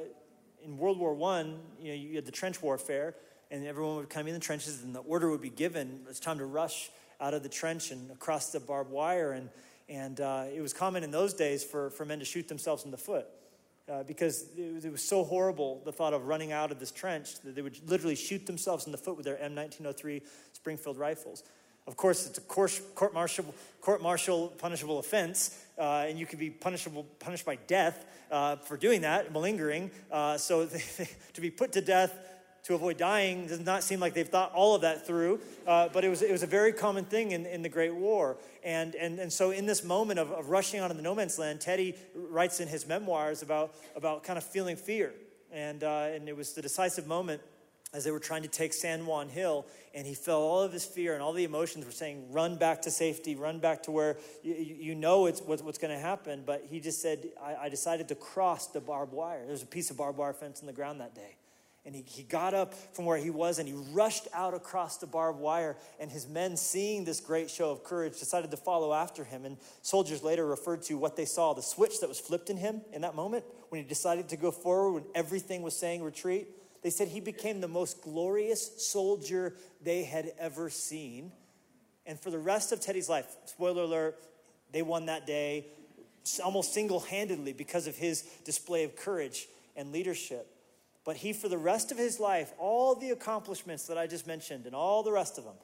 [0.65, 3.15] in World War One, you know, you had the trench warfare,
[3.51, 6.01] and everyone would come in the trenches, and the order would be given.
[6.09, 6.91] It's time to rush
[7.21, 9.33] out of the trench and across the barbed wire.
[9.33, 9.51] And
[9.91, 12.93] and uh, it was common in those days for, for men to shoot themselves in
[12.93, 13.27] the foot
[13.91, 16.93] uh, because it was, it was, so horrible, the thought of running out of this
[16.93, 21.43] trench, that they would literally shoot themselves in the foot with their M1903 Springfield rifles.
[21.87, 26.51] Of course, it's a court martial, court martial punishable offense, uh, and you could be
[26.51, 29.91] punishable, punished by death uh, for doing that, malingering.
[30.11, 30.67] Uh, so
[31.35, 32.15] to be put to death
[32.65, 36.05] to avoid dying does not seem like they've thought all of that through, uh, but
[36.05, 38.37] it was, it was a very common thing in, in the Great War.
[38.63, 41.39] And, and, and so, in this moment of, of rushing out of the no man's
[41.39, 45.13] land, Teddy writes in his memoirs about, about kind of feeling fear.
[45.51, 47.41] And, uh, and it was the decisive moment
[47.93, 50.85] as they were trying to take San Juan Hill, and he felt all of his
[50.85, 54.17] fear and all the emotions were saying, run back to safety, run back to where
[54.45, 56.45] you, you know it's what's, what's going to happen.
[56.47, 59.43] But he just said, I, I decided to cross the barbed wire.
[59.43, 61.37] There was a piece of barbed wire fence in the ground that day.
[61.85, 65.07] And he, he got up from where he was and he rushed out across the
[65.07, 65.77] barbed wire.
[65.99, 69.45] And his men, seeing this great show of courage, decided to follow after him.
[69.45, 72.83] And soldiers later referred to what they saw the switch that was flipped in him
[72.93, 76.49] in that moment when he decided to go forward when everything was saying retreat.
[76.83, 81.33] They said he became the most glorious soldier they had ever seen.
[82.07, 84.19] And for the rest of Teddy's life, spoiler alert,
[84.73, 85.67] they won that day
[86.43, 90.47] almost single handedly because of his display of courage and leadership.
[91.05, 94.67] But he, for the rest of his life, all the accomplishments that I just mentioned
[94.67, 95.55] and all the rest of them,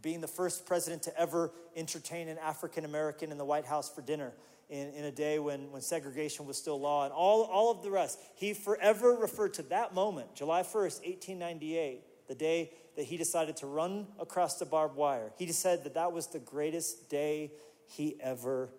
[0.00, 4.00] being the first president to ever entertain an African American in the White House for
[4.00, 4.32] dinner
[4.68, 7.90] in, in a day when, when segregation was still law, and all, all of the
[7.90, 13.56] rest, he forever referred to that moment, July 1st, 1898, the day that he decided
[13.56, 15.32] to run across the barbed wire.
[15.38, 17.52] He said that that was the greatest day
[17.86, 18.70] he ever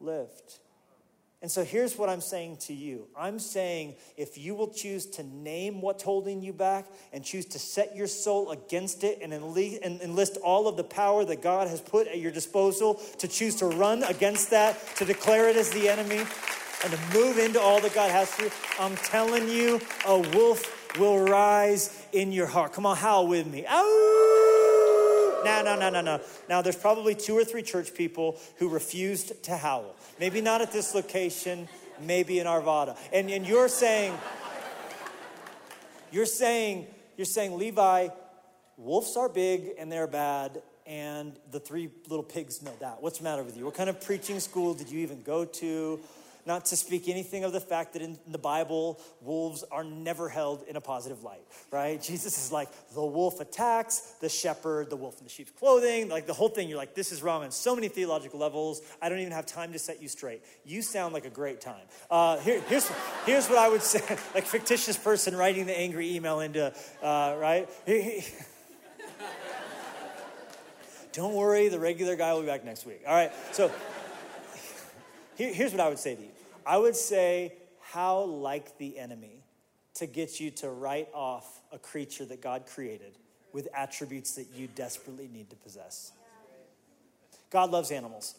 [0.00, 0.58] lived.
[1.44, 5.22] And so here's what I'm saying to you I'm saying if you will choose to
[5.22, 10.38] name what's holding you back and choose to set your soul against it and enlist
[10.38, 14.04] all of the power that God has put at your disposal to choose to run
[14.04, 18.10] against that, to declare it as the enemy, and to move into all that God
[18.10, 22.72] has for you, I'm telling you, a wolf will rise in your heart.
[22.72, 23.66] Come on, howl with me.
[23.68, 24.13] Ow!
[25.44, 26.20] No, no, no, no, no.
[26.48, 29.94] Now, there's probably two or three church people who refused to howl.
[30.18, 31.68] Maybe not at this location,
[32.00, 32.96] maybe in Arvada.
[33.12, 34.16] And, and you're saying,
[36.10, 38.08] you're saying, you're saying, Levi,
[38.76, 43.02] wolves are big and they're bad, and the three little pigs know that.
[43.02, 43.64] What's the matter with you?
[43.64, 46.00] What kind of preaching school did you even go to?
[46.46, 50.64] Not to speak anything of the fact that in the Bible, wolves are never held
[50.68, 52.00] in a positive light, right?
[52.02, 56.26] Jesus is like, the wolf attacks, the shepherd, the wolf in the sheep's clothing, like
[56.26, 56.68] the whole thing.
[56.68, 58.82] You're like, this is wrong on so many theological levels.
[59.00, 60.42] I don't even have time to set you straight.
[60.64, 61.86] You sound like a great time.
[62.10, 62.90] Uh, here, here's,
[63.24, 64.00] here's what I would say,
[64.34, 67.68] like fictitious person writing the angry email into, uh, right?
[71.12, 73.02] Don't worry, the regular guy will be back next week.
[73.06, 73.70] All right, so
[75.36, 76.33] here, here's what I would say to you
[76.66, 79.44] I would say, how like the enemy
[79.94, 83.18] to get you to write off a creature that God created
[83.52, 86.12] with attributes that you desperately need to possess.
[87.50, 88.34] God loves animals.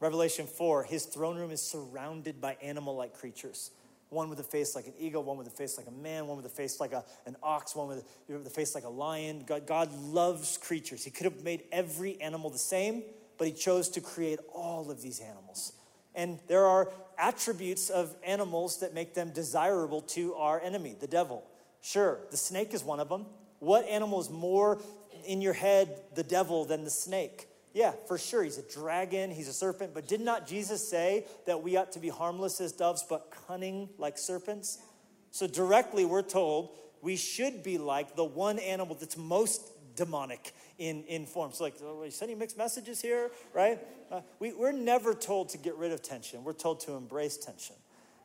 [0.00, 3.70] Revelation 4, his throne room is surrounded by animal like creatures
[4.10, 6.36] one with a face like an eagle, one with a face like a man, one
[6.36, 8.88] with a face like a, an ox, one with a, with a face like a
[8.88, 9.44] lion.
[9.46, 11.04] God, God loves creatures.
[11.04, 13.02] He could have made every animal the same,
[13.36, 15.72] but He chose to create all of these animals.
[16.16, 21.44] And there are attributes of animals that make them desirable to our enemy, the devil.
[21.82, 23.26] Sure, the snake is one of them.
[23.60, 24.80] What animal is more
[25.24, 27.48] in your head, the devil, than the snake?
[27.72, 28.42] Yeah, for sure.
[28.42, 29.92] He's a dragon, he's a serpent.
[29.92, 33.90] But did not Jesus say that we ought to be harmless as doves, but cunning
[33.98, 34.78] like serpents?
[35.30, 36.70] So directly, we're told
[37.02, 39.62] we should be like the one animal that's most
[39.96, 41.52] demonic in, in form.
[41.52, 43.78] So, like, are you sending mixed messages here, right?
[44.10, 47.76] Uh, we, we're never told to get rid of tension, we're told to embrace tension.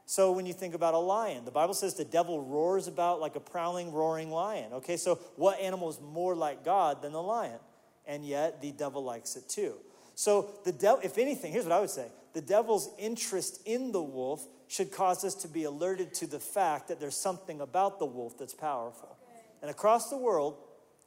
[0.06, 3.36] So, when you think about a lion, the Bible says the devil roars about like
[3.36, 4.74] a prowling, roaring lion.
[4.74, 7.60] Okay, so what animal is more like God than the lion?
[8.06, 9.76] and yet the devil likes it too.
[10.16, 14.02] So the devil, if anything, here's what I would say: the devil's interest in the
[14.02, 18.06] wolf should cause us to be alerted to the fact that there's something about the
[18.06, 19.18] wolf that's powerful.
[19.62, 20.58] And across the world,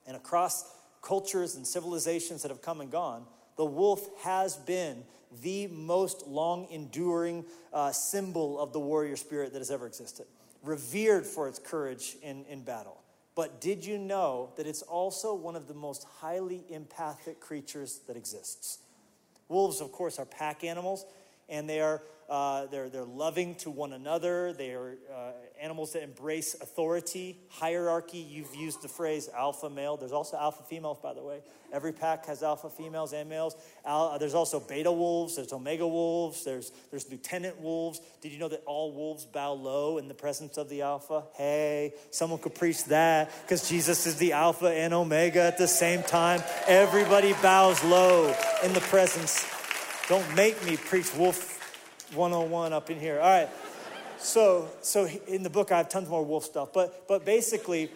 [0.06, 0.70] and across
[1.02, 3.24] cultures and civilizations that have come and gone,
[3.56, 5.04] the wolf has been
[5.42, 10.26] the most long enduring uh, symbol of the warrior spirit that has ever existed,
[10.62, 13.00] revered for its courage in, in battle.
[13.34, 18.16] But did you know that it's also one of the most highly empathic creatures that
[18.16, 18.78] exists?
[19.48, 21.04] Wolves, of course, are pack animals,
[21.48, 24.52] and they are uh, they're, they're loving to one another.
[24.52, 28.18] They are uh, animals that embrace authority, hierarchy.
[28.18, 29.96] You've used the phrase alpha male.
[29.96, 31.40] There's also alpha females, by the way.
[31.72, 33.56] Every pack has alpha females and males.
[33.84, 35.36] Al, uh, there's also beta wolves.
[35.36, 36.44] There's omega wolves.
[36.44, 38.00] There's, there's lieutenant wolves.
[38.20, 41.24] Did you know that all wolves bow low in the presence of the alpha?
[41.34, 46.02] Hey, someone could preach that because Jesus is the alpha and omega at the same
[46.02, 46.42] time.
[46.66, 49.44] Everybody bows low in the presence.
[50.08, 51.53] Don't make me preach wolf
[52.14, 53.20] 101 up in here.
[53.20, 53.48] All right.
[54.18, 56.72] So, so in the book, I have tons more wolf stuff.
[56.72, 57.90] But, but basically,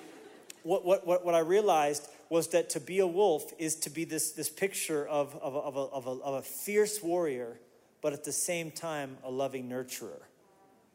[0.63, 4.33] what, what, what I realized was that to be a wolf is to be this,
[4.33, 7.59] this picture of, of, a, of, a, of, a, of a fierce warrior,
[8.03, 10.21] but at the same time, a loving nurturer.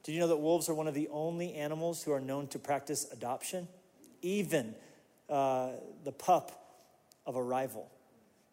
[0.04, 2.60] Did you know that wolves are one of the only animals who are known to
[2.60, 3.68] practice adoption?
[4.22, 4.76] Even
[5.30, 5.70] uh,
[6.04, 6.78] the pup
[7.26, 7.90] of a rival.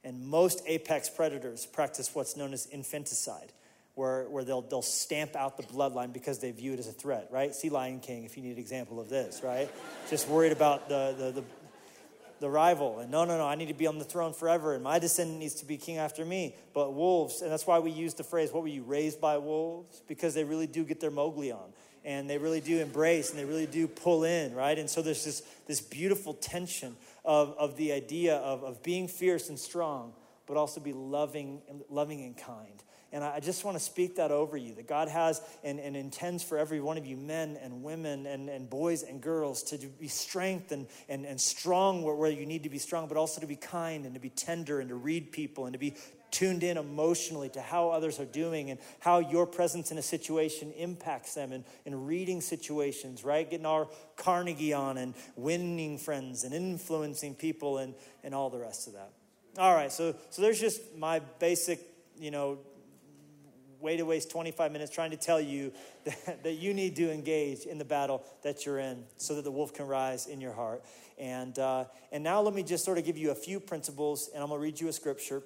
[0.05, 3.53] And most apex predators practice what's known as infanticide
[3.95, 7.29] where, where they'll, they'll stamp out the bloodline because they view it as a threat,
[7.31, 7.55] right?
[7.55, 9.71] See Lion King if you need an example of this, right?
[10.09, 11.45] Just worried about the, the, the,
[12.41, 13.01] the rival.
[13.01, 15.39] And no, no, no, I need to be on the throne forever, and my descendant
[15.39, 16.55] needs to be king after me.
[16.73, 20.03] But wolves, and that's why we use the phrase, what were you raised by wolves?
[20.09, 21.73] Because they really do get their Mowgli on.
[22.03, 24.79] And they really do embrace and they really do pull in, right?
[24.79, 29.51] And so there's this, this beautiful tension of, of the idea of, of being fierce
[29.51, 30.15] and strong,
[30.47, 32.83] but also be loving, loving and kind.
[33.13, 36.45] And I just want to speak that over you that God has and, and intends
[36.45, 40.07] for every one of you, men and women and, and boys and girls, to be
[40.07, 43.57] strength and, and, strong where, where you need to be strong, but also to be
[43.57, 45.95] kind and to be tender and to read people and to be
[46.31, 50.73] tuned in emotionally to how others are doing and how your presence in a situation
[50.77, 53.51] impacts them and in reading situations, right?
[53.51, 58.87] Getting our Carnegie on and winning friends and influencing people and, and all the rest
[58.87, 59.11] of that.
[59.59, 61.81] All right, so, so there's just my basic,
[62.17, 62.59] you know,
[63.81, 65.73] way to waste 25 minutes trying to tell you
[66.05, 69.51] that, that you need to engage in the battle that you're in so that the
[69.51, 70.83] wolf can rise in your heart.
[71.19, 74.43] And, uh, and now let me just sort of give you a few principles, and
[74.43, 75.43] I'm going to read you a scripture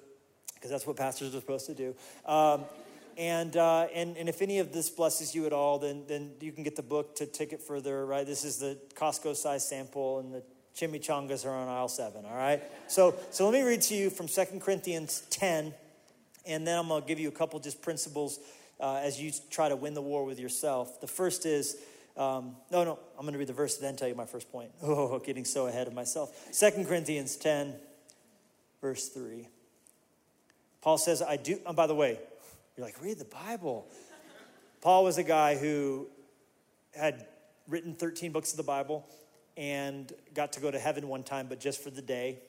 [0.55, 1.95] because that's what pastors are supposed to do.
[2.25, 2.63] Um,
[3.17, 6.51] and, uh, and, and if any of this blesses you at all, then, then you
[6.51, 8.25] can get the book to take it further, right?
[8.25, 10.43] This is the Costco size sample, and the
[10.75, 12.61] chimichangas are on aisle seven, all right?
[12.87, 15.73] So, so let me read to you from Second Corinthians 10,
[16.45, 18.39] and then I'm going to give you a couple just principles
[18.79, 21.01] uh, as you try to win the war with yourself.
[21.01, 21.77] The first is,
[22.17, 24.71] um, no, no, I'm going to read the verse then tell you my first point.
[24.83, 26.47] Oh, getting so ahead of myself.
[26.51, 27.75] Second Corinthians 10,
[28.81, 29.47] verse 3.
[30.81, 32.19] Paul says, I do, and by the way,
[32.77, 33.87] you're like, read the Bible.
[34.81, 36.07] Paul was a guy who
[36.95, 37.25] had
[37.67, 39.07] written 13 books of the Bible
[39.57, 42.39] and got to go to heaven one time, but just for the day.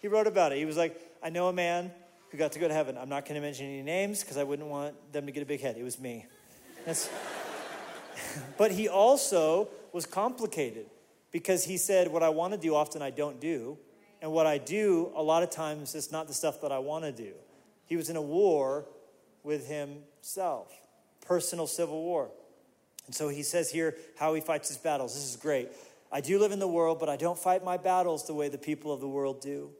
[0.00, 0.58] He wrote about it.
[0.58, 1.92] He was like, I know a man
[2.30, 2.96] who got to go to heaven.
[2.98, 5.46] I'm not going to mention any names because I wouldn't want them to get a
[5.46, 5.76] big head.
[5.78, 6.26] It was me.
[8.58, 10.86] but he also was complicated
[11.30, 13.78] because he said, What I want to do, often I don't do.
[14.22, 17.04] And what I do, a lot of times, is not the stuff that I want
[17.04, 17.32] to do.
[17.86, 18.86] He was in a war
[19.42, 20.72] with himself,
[21.26, 22.30] personal civil war.
[23.06, 25.14] And so he says here how he fights his battles.
[25.14, 25.70] This is great.
[26.12, 28.58] I do live in the world, but I don't fight my battles the way the
[28.58, 29.70] people of the world do.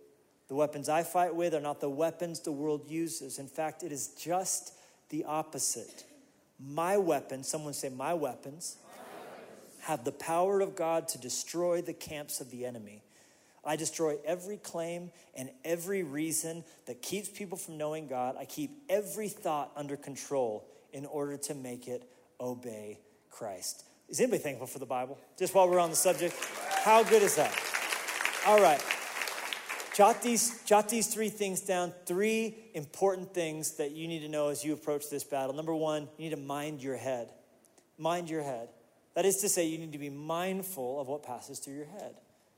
[0.51, 3.39] The weapons I fight with are not the weapons the world uses.
[3.39, 4.73] In fact, it is just
[5.09, 6.05] the opposite.
[6.59, 8.77] My weapons, someone say, my weapons,
[9.83, 13.05] have the power of God to destroy the camps of the enemy.
[13.65, 18.35] I destroy every claim and every reason that keeps people from knowing God.
[18.37, 22.99] I keep every thought under control in order to make it obey
[23.31, 23.85] Christ.
[24.09, 25.17] Is anybody thankful for the Bible?
[25.39, 26.35] Just while we're on the subject,
[26.83, 27.57] how good is that?
[28.49, 28.83] All right.
[30.01, 31.93] Jot these, jot these three things down.
[32.07, 35.55] Three important things that you need to know as you approach this battle.
[35.55, 37.29] Number one, you need to mind your head.
[37.99, 38.71] Mind your head.
[39.15, 42.15] That is to say, you need to be mindful of what passes through your head.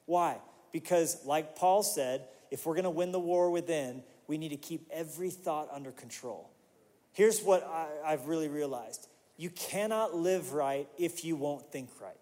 [0.06, 0.36] Why?
[0.70, 4.56] Because, like Paul said, if we're going to win the war within, we need to
[4.56, 6.48] keep every thought under control.
[7.12, 12.14] Here's what I, have really realized you cannot live right if you won't think right.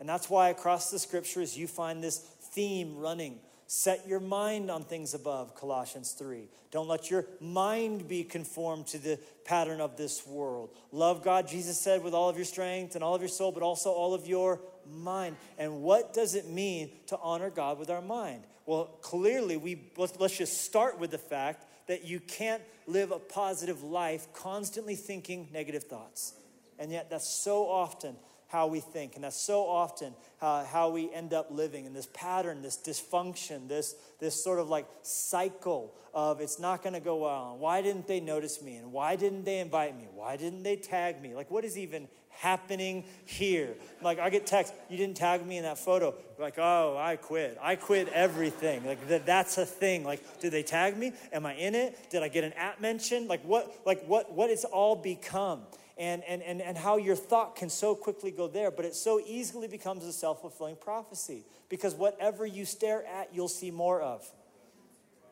[0.00, 3.38] And that's why across the scriptures you find this theme running
[3.68, 6.48] Set your mind on things above, Colossians 3.
[6.70, 10.70] Don't let your mind be conformed to the pattern of this world.
[10.92, 13.64] Love God, Jesus said, with all of your strength and all of your soul, but
[13.64, 15.36] also all of your mind.
[15.58, 18.44] And what does it mean to honor God with our mind?
[18.66, 23.18] Well, clearly, we, let's, let's just start with the fact that you can't live a
[23.18, 26.34] positive life constantly thinking negative thoughts.
[26.78, 28.14] And yet, that's so often
[28.56, 29.16] how we think.
[29.16, 33.68] And that's so often uh, how we end up living in this pattern, this dysfunction,
[33.68, 37.58] this, this sort of like cycle of it's not going to go well.
[37.58, 38.76] Why didn't they notice me?
[38.76, 40.06] And why didn't they invite me?
[40.14, 41.34] Why didn't they tag me?
[41.34, 43.74] Like, what is even happening here?
[44.00, 46.14] Like, I get text, you didn't tag me in that photo.
[46.38, 47.58] Like, oh, I quit.
[47.60, 48.86] I quit everything.
[48.86, 50.02] Like, that, that's a thing.
[50.02, 51.12] Like, did they tag me?
[51.30, 52.08] Am I in it?
[52.08, 53.28] Did I get an app mention?
[53.28, 55.60] Like, what, like, what, what it's all become?
[55.98, 59.18] And, and, and, and how your thought can so quickly go there, but it so
[59.26, 64.30] easily becomes a self fulfilling prophecy because whatever you stare at, you'll see more of.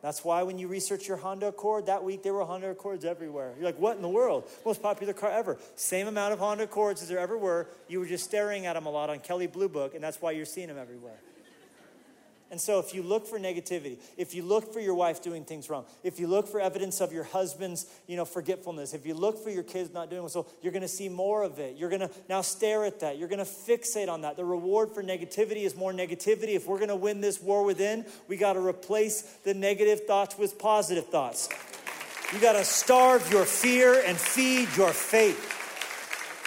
[0.05, 3.53] That's why when you research your Honda Accord, that week there were Honda Accords everywhere.
[3.57, 4.47] You're like, what in the world?
[4.63, 5.57] Most popular car ever.
[5.75, 7.67] Same amount of Honda Accords as there ever were.
[7.87, 10.29] You were just staring at them a lot on Kelley Blue Book, and that's why
[10.31, 11.19] you're seeing them everywhere.
[12.51, 15.69] And so, if you look for negativity, if you look for your wife doing things
[15.69, 19.43] wrong, if you look for evidence of your husband's, you know, forgetfulness, if you look
[19.43, 21.75] for your kids not doing well, so you're going to see more of it.
[21.75, 23.17] You're going to now stare at that.
[23.17, 24.37] You're going to fixate on that.
[24.37, 26.55] The reward for negativity is more negativity.
[26.55, 30.37] If we're going to win this war within, we got to replace the negative thoughts
[30.37, 31.49] with positive thoughts.
[32.31, 35.53] You got to starve your fear and feed your faith.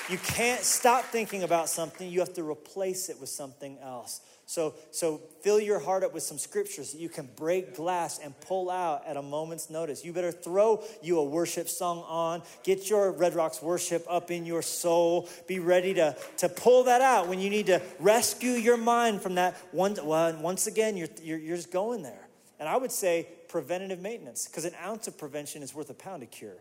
[0.08, 4.22] You can't stop thinking about something, you have to replace it with something else.
[4.48, 8.32] So, so fill your heart up with some scriptures that you can break glass and
[8.40, 10.06] pull out at a moment's notice.
[10.06, 12.42] You better throw you a worship song on.
[12.62, 15.28] Get your Red Rocks worship up in your soul.
[15.46, 19.34] Be ready to, to pull that out when you need to rescue your mind from
[19.34, 19.54] that.
[19.70, 22.26] One, well, once again, you're, you're, you're just going there.
[22.58, 26.22] And I would say preventative maintenance, because an ounce of prevention is worth a pound
[26.22, 26.56] of cure.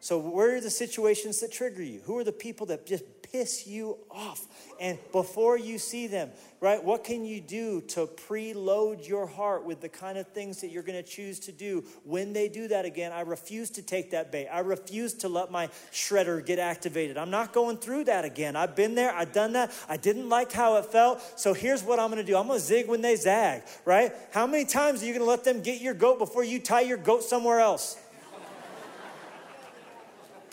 [0.00, 2.00] So, where are the situations that trigger you?
[2.04, 4.46] Who are the people that just piss you off?
[4.80, 6.30] And before you see them,
[6.60, 10.68] right, what can you do to preload your heart with the kind of things that
[10.68, 13.10] you're going to choose to do when they do that again?
[13.10, 14.46] I refuse to take that bait.
[14.46, 17.18] I refuse to let my shredder get activated.
[17.18, 18.54] I'm not going through that again.
[18.54, 19.72] I've been there, I've done that.
[19.88, 21.20] I didn't like how it felt.
[21.40, 24.12] So, here's what I'm going to do I'm going to zig when they zag, right?
[24.30, 26.82] How many times are you going to let them get your goat before you tie
[26.82, 27.96] your goat somewhere else?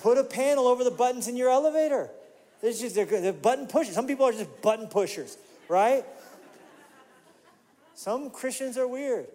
[0.05, 2.11] Put a panel over the buttons in your elevator.
[2.61, 3.95] It's just they're, button pushers.
[3.95, 5.35] Some people are just button pushers,
[5.67, 6.05] right?
[7.95, 9.25] Some Christians are weird.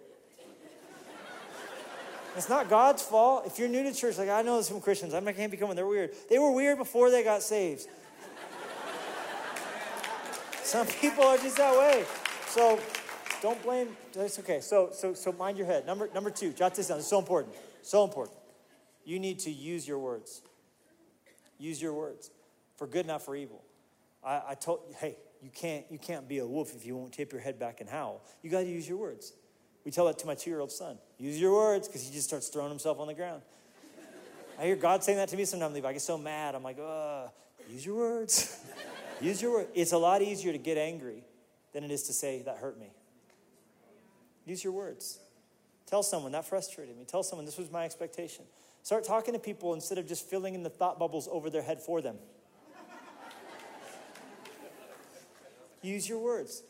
[2.37, 3.45] It's not God's fault.
[3.45, 5.85] If you're new to church, like I know some Christians, I can't be coming, they're
[5.85, 6.11] weird.
[6.29, 7.89] They were weird before they got saved.
[10.63, 12.05] some people are just that way.
[12.47, 12.79] So
[13.41, 13.89] don't blame.
[14.15, 14.61] It's okay.
[14.61, 15.85] So so so mind your head.
[15.85, 16.99] Number number two, jot this down.
[16.99, 17.55] It's so important.
[17.81, 18.37] So important.
[19.03, 20.43] You need to use your words.
[21.61, 22.31] Use your words
[22.75, 23.61] for good, not for evil.
[24.23, 27.31] I, I told hey, you can't you can't be a wolf if you won't tip
[27.31, 28.21] your head back and howl.
[28.41, 29.33] You got to use your words.
[29.85, 30.97] We tell that to my two year old son.
[31.19, 33.43] Use your words, because he just starts throwing himself on the ground.
[34.59, 35.75] I hear God saying that to me sometimes.
[35.75, 36.55] I get so mad.
[36.55, 37.29] I'm like, ugh,
[37.69, 38.59] use your words.
[39.21, 39.69] use your words.
[39.73, 41.23] It's a lot easier to get angry
[41.73, 42.91] than it is to say, that hurt me.
[44.45, 45.19] Use your words.
[45.87, 47.05] Tell someone that frustrated me.
[47.05, 48.45] Tell someone this was my expectation.
[48.83, 51.79] Start talking to people instead of just filling in the thought bubbles over their head
[51.79, 52.17] for them.
[55.81, 56.63] Use your words.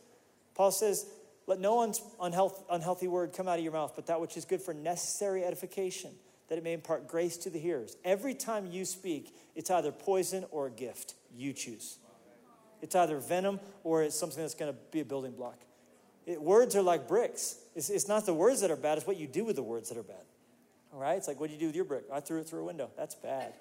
[0.55, 1.05] Paul says,
[1.47, 1.81] let no
[2.21, 5.43] unhealth, unhealthy word come out of your mouth, but that which is good for necessary
[5.43, 6.11] edification,
[6.49, 7.97] that it may impart grace to the hearers.
[8.05, 11.15] Every time you speak, it's either poison or a gift.
[11.35, 11.97] You choose.
[12.81, 15.59] It's either venom or it's something that's going to be a building block.
[16.25, 17.57] It, words are like bricks.
[17.75, 19.89] It's, it's not the words that are bad, it's what you do with the words
[19.89, 20.23] that are bad.
[20.93, 21.17] Right?
[21.17, 22.03] It's like, what did you do with your brick?
[22.11, 22.89] I threw it through a window.
[22.97, 23.53] That's bad.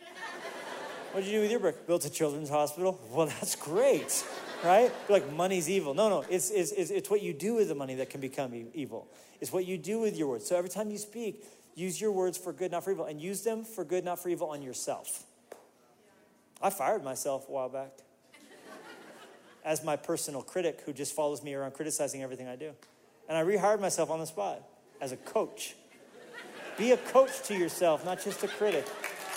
[1.12, 1.87] what did you do with your brick?
[1.87, 3.01] Built a children's hospital.
[3.12, 4.24] Well, that's great,
[4.64, 4.91] right?
[5.09, 5.95] You're like, money's evil.
[5.95, 6.24] No, no.
[6.28, 9.09] It's, it's, it's, it's what you do with the money that can become evil.
[9.41, 10.47] It's what you do with your words.
[10.47, 13.43] So every time you speak, use your words for good, not for evil, and use
[13.43, 15.24] them for good, not for evil on yourself.
[16.61, 17.91] I fired myself a while back
[19.64, 22.72] as my personal critic who just follows me around criticizing everything I do.
[23.28, 24.62] And I rehired myself on the spot
[25.01, 25.74] as a coach.
[26.77, 28.87] Be a coach to yourself, not just a critic.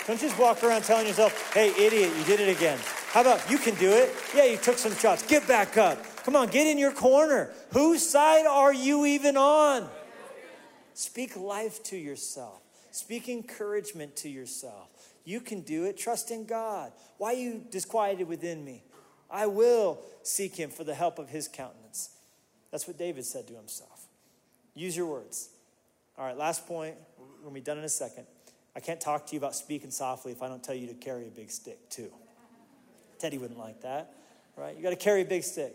[0.06, 2.78] Don't just walk around telling yourself, hey, idiot, you did it again.
[3.08, 4.12] How about you can do it?
[4.34, 5.26] Yeah, you took some shots.
[5.26, 5.98] Get back up.
[6.24, 7.52] Come on, get in your corner.
[7.72, 9.88] Whose side are you even on?
[10.94, 14.88] Speak life to yourself, speak encouragement to yourself.
[15.24, 15.96] You can do it.
[15.96, 16.92] Trust in God.
[17.16, 18.84] Why are you disquieted within me?
[19.30, 22.10] I will seek him for the help of his countenance.
[22.70, 24.06] That's what David said to himself.
[24.74, 25.48] Use your words.
[26.18, 26.94] All right, last point.
[27.44, 28.24] We're to be done in a second.
[28.74, 31.26] I can't talk to you about speaking softly if I don't tell you to carry
[31.26, 32.10] a big stick, too.
[33.18, 34.14] Teddy wouldn't like that,
[34.56, 34.74] right?
[34.74, 35.74] You got to carry a big stick.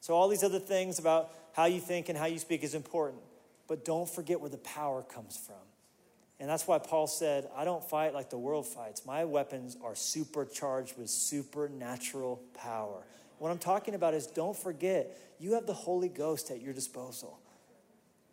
[0.00, 3.20] So, all these other things about how you think and how you speak is important.
[3.68, 5.56] But don't forget where the power comes from.
[6.40, 9.04] And that's why Paul said, I don't fight like the world fights.
[9.04, 13.02] My weapons are supercharged with supernatural power.
[13.38, 17.38] What I'm talking about is don't forget, you have the Holy Ghost at your disposal.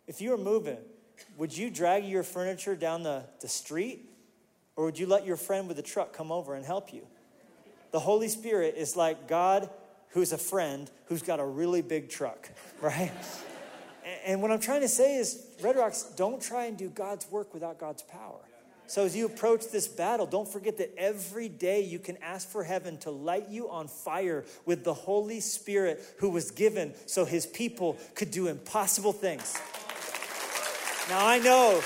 [0.06, 0.78] If you are moving,
[1.36, 4.08] would you drag your furniture down the, the street?
[4.76, 7.06] Or would you let your friend with the truck come over and help you?
[7.90, 9.68] The Holy Spirit is like God
[10.10, 12.50] who's a friend who's got a really big truck,
[12.80, 13.12] right?
[14.24, 17.54] And what I'm trying to say is, Red Rocks, don't try and do God's work
[17.54, 18.40] without God's power.
[18.86, 22.62] So as you approach this battle, don't forget that every day you can ask for
[22.62, 27.46] heaven to light you on fire with the Holy Spirit who was given so his
[27.46, 29.56] people could do impossible things.
[31.08, 31.82] Now I know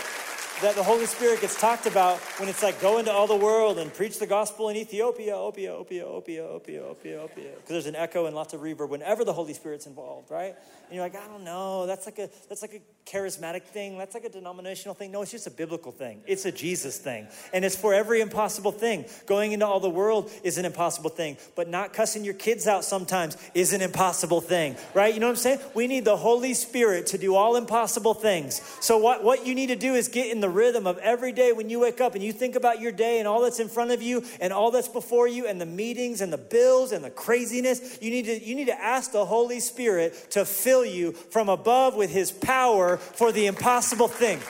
[0.62, 3.78] that the Holy Spirit gets talked about when it's like go into all the world
[3.78, 7.54] and preach the gospel in Ethiopia, Opia, Opia, Opia, Opia, Opia, Opia.
[7.56, 10.54] Because there's an echo and lots of reverb whenever the Holy Spirit's involved, right?
[10.86, 12.80] And you're like, I don't know, that's like a that's like a
[13.10, 15.12] charismatic thing, that's like a denominational thing.
[15.12, 16.20] No, it's just a biblical thing.
[16.26, 17.28] It's a Jesus thing.
[17.52, 19.04] And it's for every impossible thing.
[19.26, 22.84] Going into all the world is an impossible thing, but not cussing your kids out
[22.84, 25.14] sometimes is an impossible thing, right?
[25.14, 25.60] You know what I'm saying?
[25.74, 28.60] We need the Holy Spirit to do all impossible things.
[28.80, 31.52] So what, what you need to do is get in the rhythm of every day
[31.52, 33.92] when you wake up and you think about your day and all that's in front
[33.92, 37.10] of you and all that's before you and the meetings and the bills and the
[37.10, 41.48] craziness, you need to, you need to ask the Holy Spirit to fill you from
[41.48, 44.40] above with his power for the impossible thing.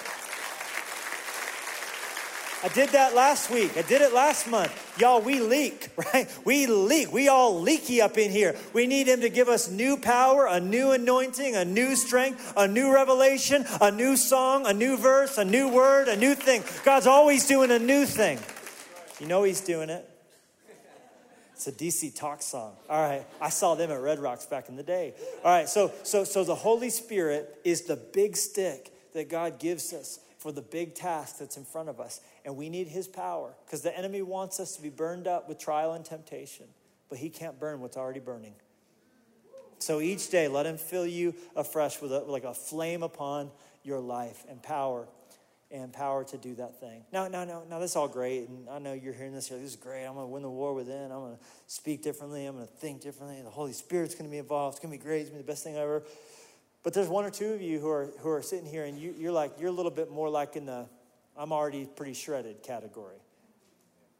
[2.67, 3.77] I did that last week.
[3.77, 4.99] I did it last month.
[4.99, 6.29] Y'all, we leak, right?
[6.45, 7.13] We leak.
[7.13, 8.57] We all leaky up in here.
[8.73, 12.67] We need Him to give us new power, a new anointing, a new strength, a
[12.67, 16.65] new revelation, a new song, a new verse, a new word, a new thing.
[16.85, 18.41] God's always doing a new thing.
[19.21, 20.16] You know He's doing it.
[21.57, 22.75] It's a DC talk song.
[22.89, 23.27] All right.
[23.41, 25.15] I saw them at Red Rocks back in the day.
[25.43, 25.67] All right.
[25.67, 30.53] So, so, so the Holy Spirit is the big stick that God gives us for
[30.53, 32.21] the big task that's in front of us.
[32.45, 35.59] And we need his power because the enemy wants us to be burned up with
[35.59, 36.67] trial and temptation,
[37.09, 38.55] but he can't burn what's already burning.
[39.79, 43.51] So each day, let him fill you afresh with a, like a flame upon
[43.83, 45.09] your life and power
[45.71, 47.05] and power to do that thing.
[47.13, 49.49] No, no, no, no, this is all great, and I know you're hearing this.
[49.49, 49.59] Here.
[49.59, 50.05] This is great.
[50.05, 51.11] I'm going to win the war within.
[51.11, 52.47] I'm going to speak differently.
[52.47, 53.41] I'm going to think differently.
[53.43, 54.77] The Holy Spirit's going to be involved.
[54.77, 55.23] It's going to be great.
[55.23, 56.05] It's going to be the best thing ever.
[56.83, 59.15] But there's one or two of you who are who are sitting here, and you,
[59.19, 60.87] you're like you're a little bit more like in the
[61.37, 63.19] I'm already pretty shredded category.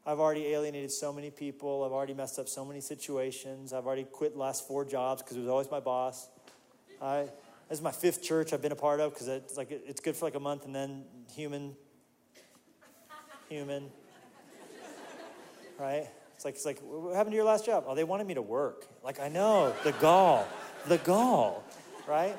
[0.05, 1.83] I've already alienated so many people.
[1.83, 3.73] I've already messed up so many situations.
[3.73, 6.29] I've already quit last four jobs because it was always my boss.
[7.01, 7.27] I,
[7.69, 10.15] this is my fifth church I've been a part of because it's like it's good
[10.15, 11.03] for like a month and then
[11.35, 11.75] human,
[13.49, 13.89] human,
[15.77, 16.07] right?
[16.35, 17.83] It's like it's like what happened to your last job?
[17.87, 18.87] Oh, they wanted me to work.
[19.03, 20.47] Like I know the gall,
[20.87, 21.63] the gall,
[22.07, 22.37] right?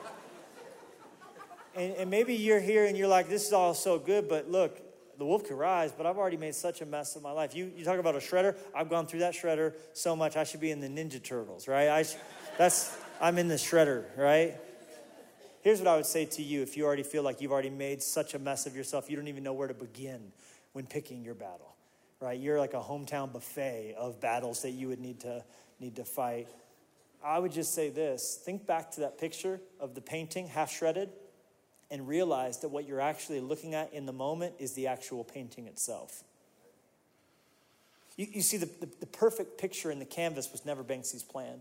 [1.74, 4.80] And, and maybe you're here and you're like, this is all so good, but look,
[5.18, 7.54] the wolf could rise, but I've already made such a mess of my life.
[7.54, 8.56] You, you talk about a shredder.
[8.74, 10.36] I've gone through that shredder so much.
[10.36, 11.88] I should be in the Ninja Turtles, right?
[11.88, 12.04] I,
[12.56, 14.56] that's I'm in the shredder, right?
[15.68, 18.02] Here's what I would say to you: if you already feel like you've already made
[18.02, 20.32] such a mess of yourself, you don't even know where to begin
[20.72, 21.76] when picking your battle,
[22.20, 22.40] right?
[22.40, 25.44] You're like a hometown buffet of battles that you would need to
[25.78, 26.48] need to fight.
[27.22, 31.10] I would just say this: think back to that picture of the painting, half shredded
[31.90, 35.66] and realize that what you're actually looking at in the moment is the actual painting
[35.66, 36.24] itself.
[38.16, 41.60] You, you see, the, the, the, perfect picture in the canvas was never Banksy's plan.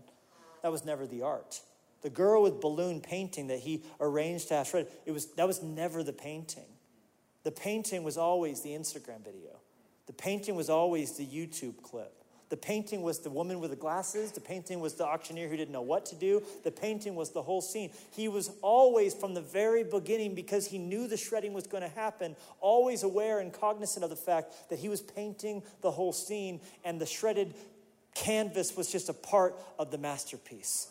[0.62, 1.60] That was never the art.
[2.02, 5.62] The girl with balloon painting that he arranged to have shredded, it was, that was
[5.62, 6.68] never the painting.
[7.44, 9.60] The painting was always the Instagram video.
[10.06, 12.12] The painting was always the YouTube clip.
[12.48, 14.32] The painting was the woman with the glasses.
[14.32, 16.42] The painting was the auctioneer who didn't know what to do.
[16.64, 17.90] The painting was the whole scene.
[18.12, 21.90] He was always, from the very beginning, because he knew the shredding was going to
[21.90, 26.60] happen, always aware and cognizant of the fact that he was painting the whole scene,
[26.84, 27.54] and the shredded
[28.14, 30.88] canvas was just a part of the masterpiece.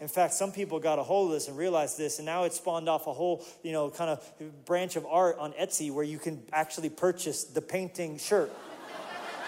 [0.00, 2.56] In fact, some people got a hold of this and realized this, and now it's
[2.56, 6.18] spawned off a whole, you know, kind of branch of art on Etsy where you
[6.18, 8.52] can actually purchase the painting shirt.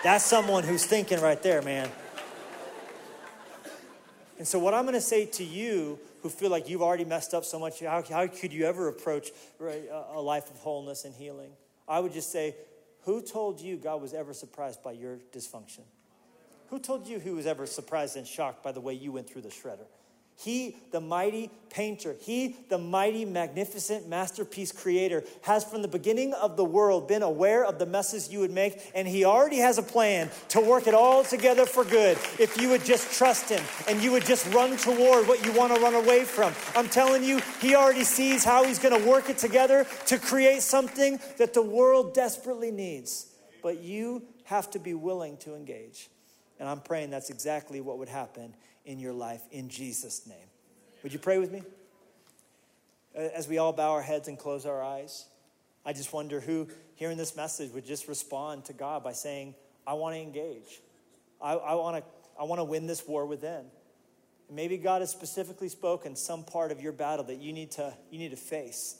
[0.03, 1.89] That's someone who's thinking right there, man.
[4.39, 7.33] And so, what I'm going to say to you who feel like you've already messed
[7.33, 9.29] up so much, how, how could you ever approach
[9.61, 11.51] a life of wholeness and healing?
[11.87, 12.57] I would just say,
[13.03, 15.83] who told you God was ever surprised by your dysfunction?
[16.69, 19.43] Who told you he was ever surprised and shocked by the way you went through
[19.43, 19.87] the shredder?
[20.41, 26.57] He, the mighty painter, he, the mighty, magnificent masterpiece creator, has from the beginning of
[26.57, 29.83] the world been aware of the messes you would make, and he already has a
[29.83, 34.03] plan to work it all together for good if you would just trust him and
[34.03, 36.55] you would just run toward what you want to run away from.
[36.75, 40.63] I'm telling you, he already sees how he's going to work it together to create
[40.63, 43.27] something that the world desperately needs.
[43.63, 46.09] But you have to be willing to engage.
[46.59, 48.55] And I'm praying that's exactly what would happen
[48.85, 50.49] in your life in Jesus' name.
[51.03, 51.63] Would you pray with me?
[53.15, 55.27] As we all bow our heads and close our eyes,
[55.85, 59.55] I just wonder who, hearing this message, would just respond to God by saying,
[59.87, 60.81] I want to engage.
[61.41, 62.11] I, I want to
[62.41, 63.67] I want to win this war within.
[64.51, 68.19] Maybe God has specifically spoken some part of your battle that you need to, you
[68.19, 68.97] need to face,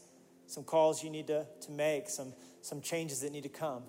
[0.47, 3.83] some calls you need to, to make, some, some changes that need to come.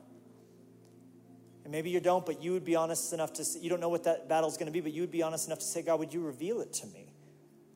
[1.72, 3.88] And maybe you don't, but you would be honest enough to say, you don't know
[3.88, 6.00] what that battle's going to be, but you would be honest enough to say, God,
[6.00, 7.14] would you reveal it to me?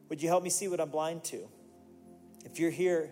[0.09, 1.47] Would you help me see what I'm blind to?
[2.43, 3.09] If you're here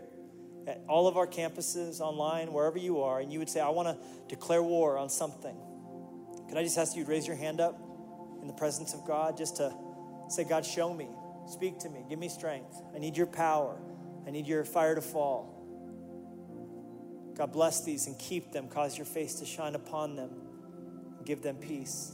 [0.67, 3.87] at all of our campuses, online, wherever you are, and you would say, I want
[3.87, 5.55] to declare war on something,
[6.49, 7.79] could I just ask you to raise your hand up
[8.41, 9.73] in the presence of God just to
[10.27, 11.07] say, God, show me,
[11.47, 12.75] speak to me, give me strength.
[12.93, 13.79] I need your power,
[14.27, 15.63] I need your fire to fall.
[17.37, 20.42] God, bless these and keep them, cause your face to shine upon them.
[21.25, 22.13] Give them peace.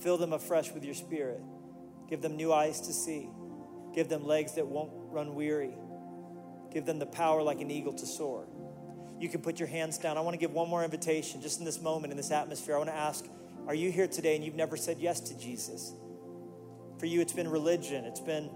[0.00, 1.40] Fill them afresh with your spirit.
[2.08, 3.28] Give them new eyes to see.
[3.94, 5.74] Give them legs that won't run weary.
[6.72, 8.46] Give them the power like an eagle to soar.
[9.20, 10.18] You can put your hands down.
[10.18, 12.74] I want to give one more invitation just in this moment, in this atmosphere.
[12.74, 13.24] I want to ask
[13.66, 15.92] Are you here today and you've never said yes to Jesus?
[16.98, 18.50] For you, it's been religion, it's been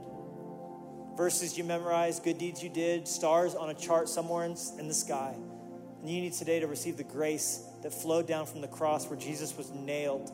[1.16, 4.94] verses you memorized, good deeds you did, stars on a chart somewhere in, in the
[4.94, 5.34] sky.
[6.06, 9.18] And you need today to receive the grace that flowed down from the cross where
[9.18, 10.30] Jesus was nailed.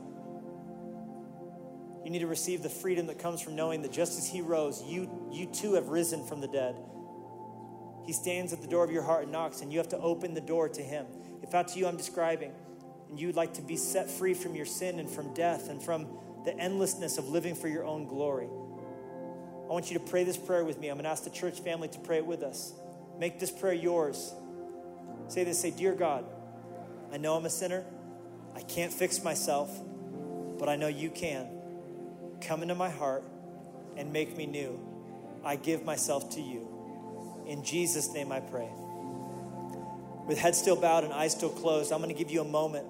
[2.04, 4.82] You need to receive the freedom that comes from knowing that just as he rose,
[4.82, 6.76] you, you too have risen from the dead.
[8.04, 10.34] He stands at the door of your heart and knocks, and you have to open
[10.34, 11.06] the door to him.
[11.42, 12.52] If that's you I'm describing,
[13.08, 16.06] and you'd like to be set free from your sin and from death and from
[16.44, 20.66] the endlessness of living for your own glory, I want you to pray this prayer
[20.66, 20.88] with me.
[20.88, 22.74] I'm going to ask the church family to pray it with us.
[23.18, 24.34] Make this prayer yours.
[25.32, 26.26] Say this say, Dear God,
[27.10, 27.86] I know I'm a sinner.
[28.54, 29.74] I can't fix myself,
[30.58, 31.48] but I know you can.
[32.42, 33.24] Come into my heart
[33.96, 34.78] and make me new.
[35.42, 36.68] I give myself to you.
[37.46, 38.68] In Jesus' name I pray.
[40.26, 42.86] With head still bowed and eyes still closed, I'm going to give you a moment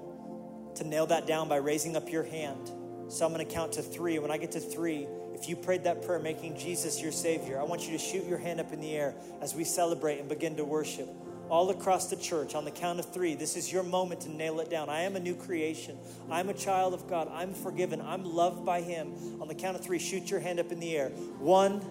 [0.75, 2.73] to nail that down by raising up your hand.
[3.07, 4.19] So I'm going to count to three.
[4.19, 7.63] When I get to three, if you prayed that prayer, making Jesus your Savior, I
[7.63, 10.57] want you to shoot your hand up in the air as we celebrate and begin
[10.57, 11.09] to worship
[11.53, 13.35] all across the church on the count of three.
[13.35, 14.89] This is your moment to nail it down.
[14.89, 15.99] I am a new creation.
[16.31, 17.31] I'm a child of God.
[17.31, 18.01] I'm forgiven.
[18.01, 19.13] I'm loved by Him.
[19.39, 21.11] On the count of three, shoot your hand up in the air.
[21.41, 21.83] One,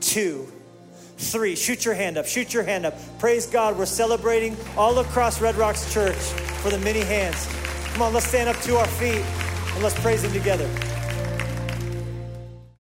[0.00, 0.50] two,
[1.16, 1.54] three.
[1.54, 2.26] Shoot your hand up.
[2.26, 2.94] Shoot your hand up.
[3.20, 3.78] Praise God.
[3.78, 7.46] We're celebrating all across Red Rocks Church for the many hands.
[7.92, 9.24] Come on, let's stand up to our feet
[9.74, 10.68] and let's praise Him together.